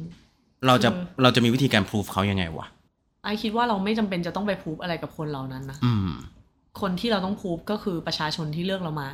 [0.67, 2.67] เราจะคือเราจะมีวิธีการพิสูจเขายังไงวะ
[3.23, 6.11] ไอคิดว่าเราไม่จำเป็นจะต้องไปพูฟอะไรกับคนเหล่านั้นนะอืม
[6.81, 9.09] คนที่เราต้องพูฟก็คือประชาชนที่เลือกเรามา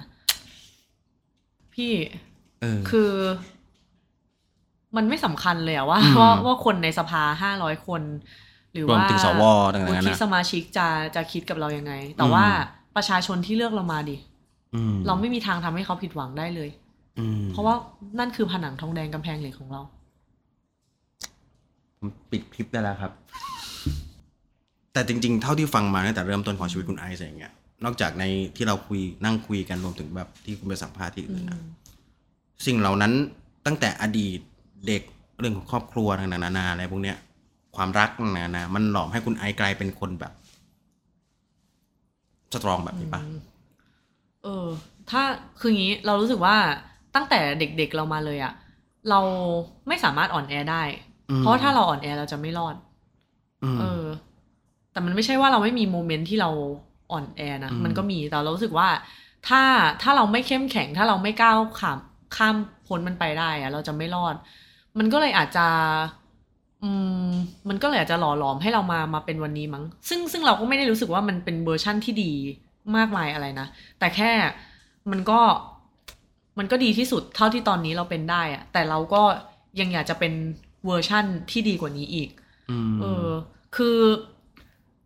[1.74, 1.92] พี่
[2.60, 3.12] เออคือ
[4.96, 8.02] มันไม่สำคัญเลยอะว่าอืมว่าว่าคนในสภาห้าร้อยคน
[8.72, 9.42] หรือรวมว่าถึงสว
[9.74, 12.44] ต่างๆวุนาฒินาสมาชิกจะจะคิดกับเรายังไง แต่อืมว่า
[12.96, 14.16] ประชาชนที่เลือกเรามาดิ
[14.74, 16.70] อืมเราไม่มีทางทำให้เขาผิดหวังได้เลย
[17.18, 17.74] อืมเพราะว่า
[18.18, 19.82] นั่นคือผนังทองแดงกำแพงเหล็กของเรา
[22.02, 23.12] ผมปิดคลิปได้แล้วครับ
[24.92, 27.52] แต่จริง ๆ เท่าที่ฟังมาตั้งแต่เริ่มต้นของชีวิตคุณไอซ์อย่างเงี้ย
[27.84, 28.24] นอกจากใน
[28.56, 31.58] ที่เราคุยนั่งคุยกันรวมถึงแบบที่คุณไปสัมภาษณ์ที่อื่นนะ
[32.66, 33.12] สิ่งเหล่านั้น
[33.66, 34.38] ตั้งแต่อดีต
[34.86, 35.02] เด็ก
[35.40, 37.16] เรื่องของครอบครัวต่างๆนานาอะไรพวกเนี้ย
[37.76, 40.32] ความรักต่างๆนานามันหลอมให้คุณไอซ์กลายเป็นคนแบบ
[42.52, 43.20] สตรองแบบนี้ปะ
[44.42, 44.66] เออ
[45.10, 45.22] ถ้า
[45.60, 46.56] คืองี้เรารู้สึกว่า
[47.14, 48.52] ตั้งแต่เด็กๆเรามาเลยอะ
[49.10, 49.20] เรา
[49.88, 52.76] ไม่สามารถอ่อนแอได้อืม เพราะถ้าเราอ่อนแอเราจะไม่รอด
[53.64, 54.04] อืมเออ
[54.92, 56.50] แต่มันไม่ใช่ว่าเราไม่มีโมเมนต์ที่เรา
[57.12, 58.88] อ่อนแอนะอืมมันก็มี แต่เรารู้สึกว่า
[59.48, 59.62] ถ้า
[60.02, 61.98] ถ้าเราไม่เข้มแข็ง ถ้าเราไม่ก้าวข้าม
[62.36, 62.56] ข้าม
[62.86, 64.34] พ้นมันไปได้อะเราจะไม่รอด
[64.98, 65.66] มันก็เลยอาจจะ
[66.82, 66.90] อื
[67.24, 67.28] ม
[67.68, 72.32] มันก็เลยอาจจะหล่อหลอมให้เรามา มาเป็นวันนี้มั้ง ซึ่งซึ่งเราก็ไม่ได้รู้สึกว่ามันเป็นเวอร์ชั่นที่ดี
[72.96, 73.66] มากมายอะไรนะ
[73.98, 74.30] แต่แค่
[75.10, 75.40] มันก็
[76.58, 79.22] มันก็ดีที่สุดเท่าที่ตอนนี้เราเป็นได้อะแต่เราก็
[79.80, 80.32] ยังอยากจะเป็น
[80.86, 82.28] เวอร์ชั่นที่ดีกว่านี้อีก
[82.70, 83.28] อืมเออ
[83.76, 83.98] คือ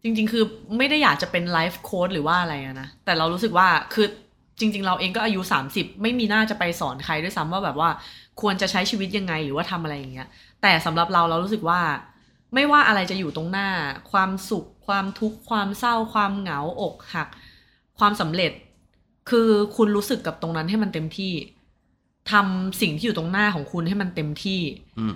[0.02, 0.44] จริง ๆ คือ
[0.78, 4.06] ไม่ได้อยากจะเป็นไลฟ์โค้ดหรือว่าอะไรอะนะ แต่เรารู้สึกว่าคือ
[4.60, 5.40] จริง ๆ เราเองก็อายุ
[5.72, 7.90] 30 ไม่มีหน้าจะไปสอนใครด้วยซ้ำว่าแบบว่า
[8.40, 10.28] ควรจะใช้ชีวิตยังไงหรือว่าทำอะไรอย่างเงี้ย
[10.62, 11.80] แต่สำหรับเราเรารู้สึกว่า
[12.54, 13.68] ไม่ว่าอะไรจะอยู่ตรงหน้า
[14.12, 17.28] ความสุข ความทุกข์ความเศร้า ความเหงาอกหัก
[17.98, 18.52] ความสำเร็จ
[19.30, 21.32] คือคุณรู้สึกกับตรงนั้นให้มันเต็มที่
[22.32, 24.60] ทำสิ่งที่อยู่ตรงหน้าของคุณให้มันเต็มที่
[24.98, 25.14] อืม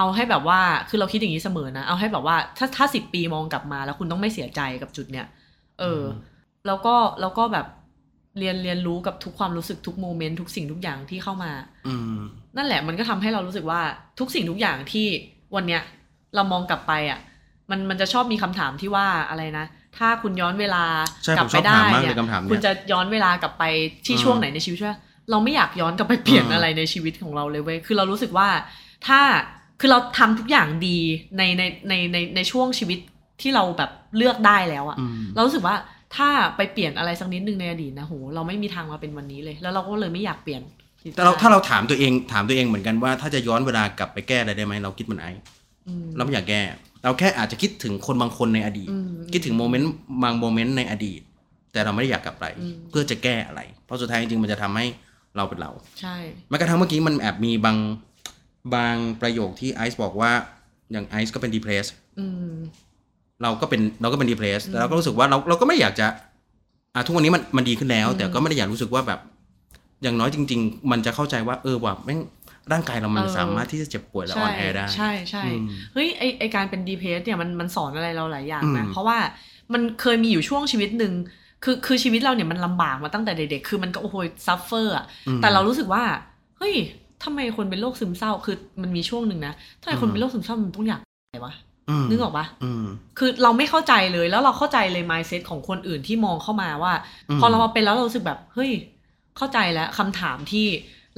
[0.00, 5.26] เอาให้แบบว่าคือเราคิดอย่างนี้เสมอนะ เอาให้แบบว่าถ้าถ้าสิบปีมองกลับมาแล้วคุณต้องไม่เสียใจกับจุดเนี้ย
[5.80, 6.02] เออ
[6.66, 7.66] แล้วก็แล้วก็แบบ
[8.38, 11.52] เรียนเรียนรู้กับทุกความรู้สึกทุกโมเมนต์ทุกสิ่งทุกอย่างที่เข้ามา
[11.88, 12.20] อืม
[12.56, 13.80] นั่นแหละมันก็ทำให้เรารู้สึกว่า
[14.18, 15.06] ทุกสิ่งทุกอย่างที่
[15.54, 15.82] วันเนี้ย
[16.34, 17.18] เรามองกลับไปอะ
[17.70, 19.66] มันมันจะชอบมีคำถามที่ว่าอะไรนะ
[19.98, 20.84] ถ้าคุณย้อนเวลา
[21.24, 23.64] ใช่กลัผมไปชอบได้ถามมากเนี่เลยยคำถามเนี้ยคุณจะย้อนเวลากลับไป
[24.06, 24.94] ที่อืมช่วงไหนในชีวิตใช่ไหม
[25.30, 28.48] เราไม่อยากย้อนกลับไปเปลี่ยนอืมอะไรในชีวิตของเราเลยเว้ยคือเรารู้สึกว่า
[29.06, 29.20] ถ้า
[29.80, 30.98] คือเราทำทุกอย่างดี
[31.38, 32.98] ในในในในในช่วงชีวิต
[33.40, 35.76] ที่เราแบบเลือกได้แล้วอะอืมเรารู้สึกว่า
[36.16, 40.62] ถ้าไปเปลี่ยนอะไรสักนิดนึงในอดีตนะโหเราไม่มีทางมาเป็นวันนี้เลย แล้วเราก็เลยไม่อยากเปลี่ยน
[41.16, 45.40] แต่เราถ้าเราถามตัวเองถามตัวเองเหมือนกันว่าถ้าจะย้อนเวลากลับไปแก้อะไรได้ไหมเราคิดเหมันไอซ์
[45.88, 46.62] อืมเราไม่อยากแก้
[47.02, 49.90] เราแค่อาจจะคิดถึงคนบางคนในอดีตอืมคิดถึงโมเมนต์
[50.22, 51.20] บางโมเมนต์ในอดีต
[51.72, 54.86] แต่เราไม่ได้อยากกลับไปอืมเพื่อจะแก้อะไร เพราะสุดท้ายจริงๆมันจะทำให้
[55.36, 56.16] เราเป็นเรา ใช่
[56.48, 57.76] แม้กระทั่งเมื่อกี้มันแอบมีบาง
[58.74, 60.32] บางประโยคที่ไอซ์บอกว่า
[60.92, 61.86] อย่างไอซ์ก็เป็นดีเพรส
[62.18, 62.54] อืม
[63.42, 66.06] เราก็เป็นเราก็เป็นดีเพรสแต่เราก็รู้สึกว่าเราเราก็ไม่อยากจะ
[66.94, 69.20] อะทุกวันนี้มันมันดีขึ้นแล้วอืมแต่ก็ไม่ได้อยากรู้สึกว่าแบบ
[70.02, 72.20] อย่างน้อยจริง ๆ มันจะเข้าใจว่าเออว่าแม่ง
[72.72, 79.18] ร่างกายเรามันสามารถที่จะเจ็บป่วยและอ่อนแอได้ ใช่ใช่อืมเฮ้ยไอไอการเป็นดีเพสเนี่ยมันมันสอนอะไรเราหลายอย่างนะอืมเพราะว่า
[79.72, 81.12] มันเคยมีอยู่ช่วงชีวิตหนึ่ง
[81.64, 84.16] คือคือชีวิตเราเนี่ยมันลำบากมาตั้งแต่เด็กๆคือมันก็โอ้โห
[84.46, 86.02] suffer อะอืมแต่เรารู้สึกว่า
[86.58, 86.74] เฮ้ย
[87.24, 91.54] ทำไมคนเป็นโรคซึมเศร้า คือมันมีช่วงหนึ่งนะทำไมคนอืมเป็นโรคซึมเศร้ามันต้องอยากอะไรวะ
[92.02, 92.84] มนึกออกปะอืม
[93.18, 96.92] คือเราไม่เข้าใจเลยแล้วเราเข้าใจเลย mindset ของคนอื่นที่มองเข้ามาว่า
[97.28, 98.70] อืมพอเรามาเป็นแล้วเรารู้สึกแบบ เฮ้ย
[99.36, 100.66] เข้าใจแล้วคำถามที่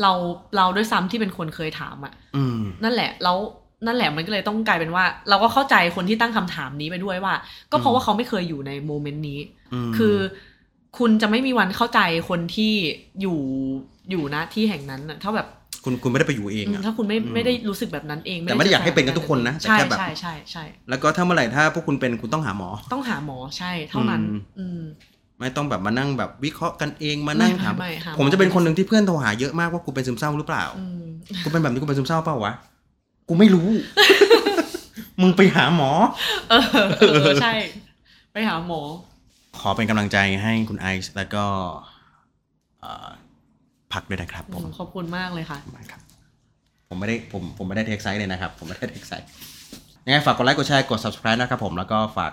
[0.02, 0.12] เรา
[0.56, 3.38] เราด้วยซ้ำที่เป็นคนเคยถามอะอืมนั่นแหละแล้ว
[3.86, 7.34] นั่นแหละมันก็เลยต้องกลายเป็นว่า เราก็เข้าใจคนที่ตั้งคำถามนี้ไปด้วยว่า
[7.70, 9.38] ก็เพราะว่าเขาไม่เคยอยู่ในโมเมนต์นี้
[9.90, 10.16] มคือ
[10.98, 12.72] คุณจะไม่มีวันเข้าใจคนที่
[13.20, 13.38] อยู่
[14.10, 15.48] อยู่ณที่แห่งนั้นน่ะถ้าแบบ
[15.84, 24.82] คุณคุณไม่ได้ไปอยู่เองอืมอะถ้าคุณไม่อืมไม่ได้รู้สึกแบบนั้นเองแต่ไม่ได้อยากให้เป็นกันทุกคนนะแต่ใช่แค่แบบใช่ใช่ใช่แล้วก็ถ้าเมื่อไหร่ถ้าพวกคุณเป็นคุณต้องหาหมอ ต้องหาหมอใช่เท่านั้น อืมอืม
[25.38, 31.04] ไม่ต้องแบบมานั่งแบบวิเคราะห์กันเองมานั่งถามไม่ไม่หาหมอผมจะเป็นคนหนึ่งที่เพื่อนโทรหาเยอะมากว่ากูเป็นซึมเศร้าหรือเปล่าอืม
[31.44, 32.54] กูเป็นแบบนี้กูเป็นซึมเศร้าเปล่าวะ
[33.28, 33.68] กูไม่รู้
[35.20, 35.90] มึงไปหาหมอ
[36.50, 36.64] เออ
[36.98, 37.54] เออใช่
[38.32, 38.80] ไปหาหมอ
[39.60, 41.44] ขอเป็นกำลังใจให้คุณไอซ์แล้วก็
[42.80, 43.08] เอ่อ
[43.92, 46.00] พักด้วยนะครับผมขอบคุณมากเลยค่ะมากครับ
[46.88, 49.28] ผมไม่ได้ผมผมไม่ได้ take sides เลยนะครับ ผมไม่ได้ take sides
[50.04, 52.32] ยังไงฝากกดไลค์กดแชร์กด subscribe นะครับผมแล้วก็ฝาก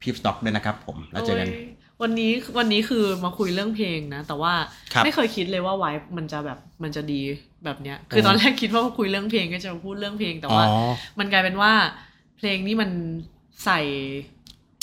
[0.00, 1.54] พีฟสต็อกด้วยนะครับผมแล้วเจอกันโย
[2.02, 4.52] วันนี้วันนี้คือมาคุยเรื่องเพลงนะ แต่ว่า
[4.92, 7.20] ครับไม่เคยคิดเลยว่า vibe มันจะแบบมันจะดี
[7.64, 10.66] แบบเนี้ย คือตอนแรกคิดว่าคุยเรื่องเพลงก็จะมาพูดเรื่องเพลงแต่อ๋อว่า
[11.18, 11.72] มันกลายเป็นว่า
[12.38, 12.90] เพลงนี้มัน
[13.64, 13.80] ใส่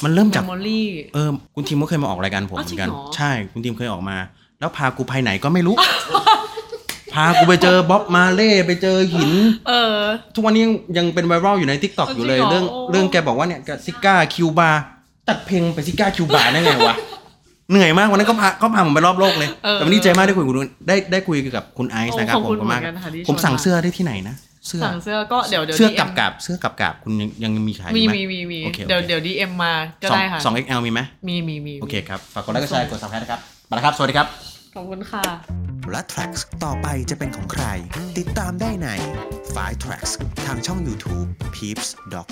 [0.04, 4.18] มันเริ่มจาก memory เออคุณทีมก็เคยมาออกรายการผมอ๋อเหมือนกันจริงเหรอใช่คุณทีมเคยออกมา
[4.60, 5.76] แล้วพากูไปไหนก็ไม่รู้
[7.14, 9.32] พากูไปเจอ Bob Marley ไปเจอหิน
[9.68, 9.98] เออ
[10.36, 14.72] ทุกวันนี้ยังยังเป็นไวรัลอยู่ใน TikTok อ๋ออยู่เลยจริงเหรอเรื่องโอ้เรื่องแกบอกว่าเนี่ยซิการ์คิวบา
[15.28, 16.96] ตัดเพลงไปซิก้าคิวบาได้ไงวะ
[17.72, 24.36] เหนื่อยมากวันนั้นก็พาก็พาผมไปรอบโลกเลยเออแต่วันนี้ดีใจมากได้คุยกับคุณได้ได้คุยกับคุณไอซ์นะครับโอ้ขอบผมคุณมากเหมือนกันค่ะที่ผมชวนสั่งมาเสื้อได้ที่ไหนนะ
[24.68, 33.40] เสื้อสั่งเสื้อก็เดี๋ยวเดี๋ยวเสื้อ DM กับกับเสื้อกับกับคุณยังยังมีขายมีไหมีมีมีโอเคโอเคเดี๋ยวเดี๋ยวดีเอ็มมาก็สองได้ค่ะสอง XL มีไหมมีมีมีโอเคครับฝากกดไลค์กดแชร์กด subscribe นะครับ
[33.70, 34.28] ไปแล้วครับ สวัสดีครับ
[34.76, 35.24] ขอบคุณค่ะ
[35.92, 37.66] และ Tracks ต่อไปจะเป็นของใคร
[38.18, 38.88] ติดตามได้ใน
[39.56, 40.12] f i Tracks
[40.46, 42.30] ทางช่อง YouTube Peeps Doc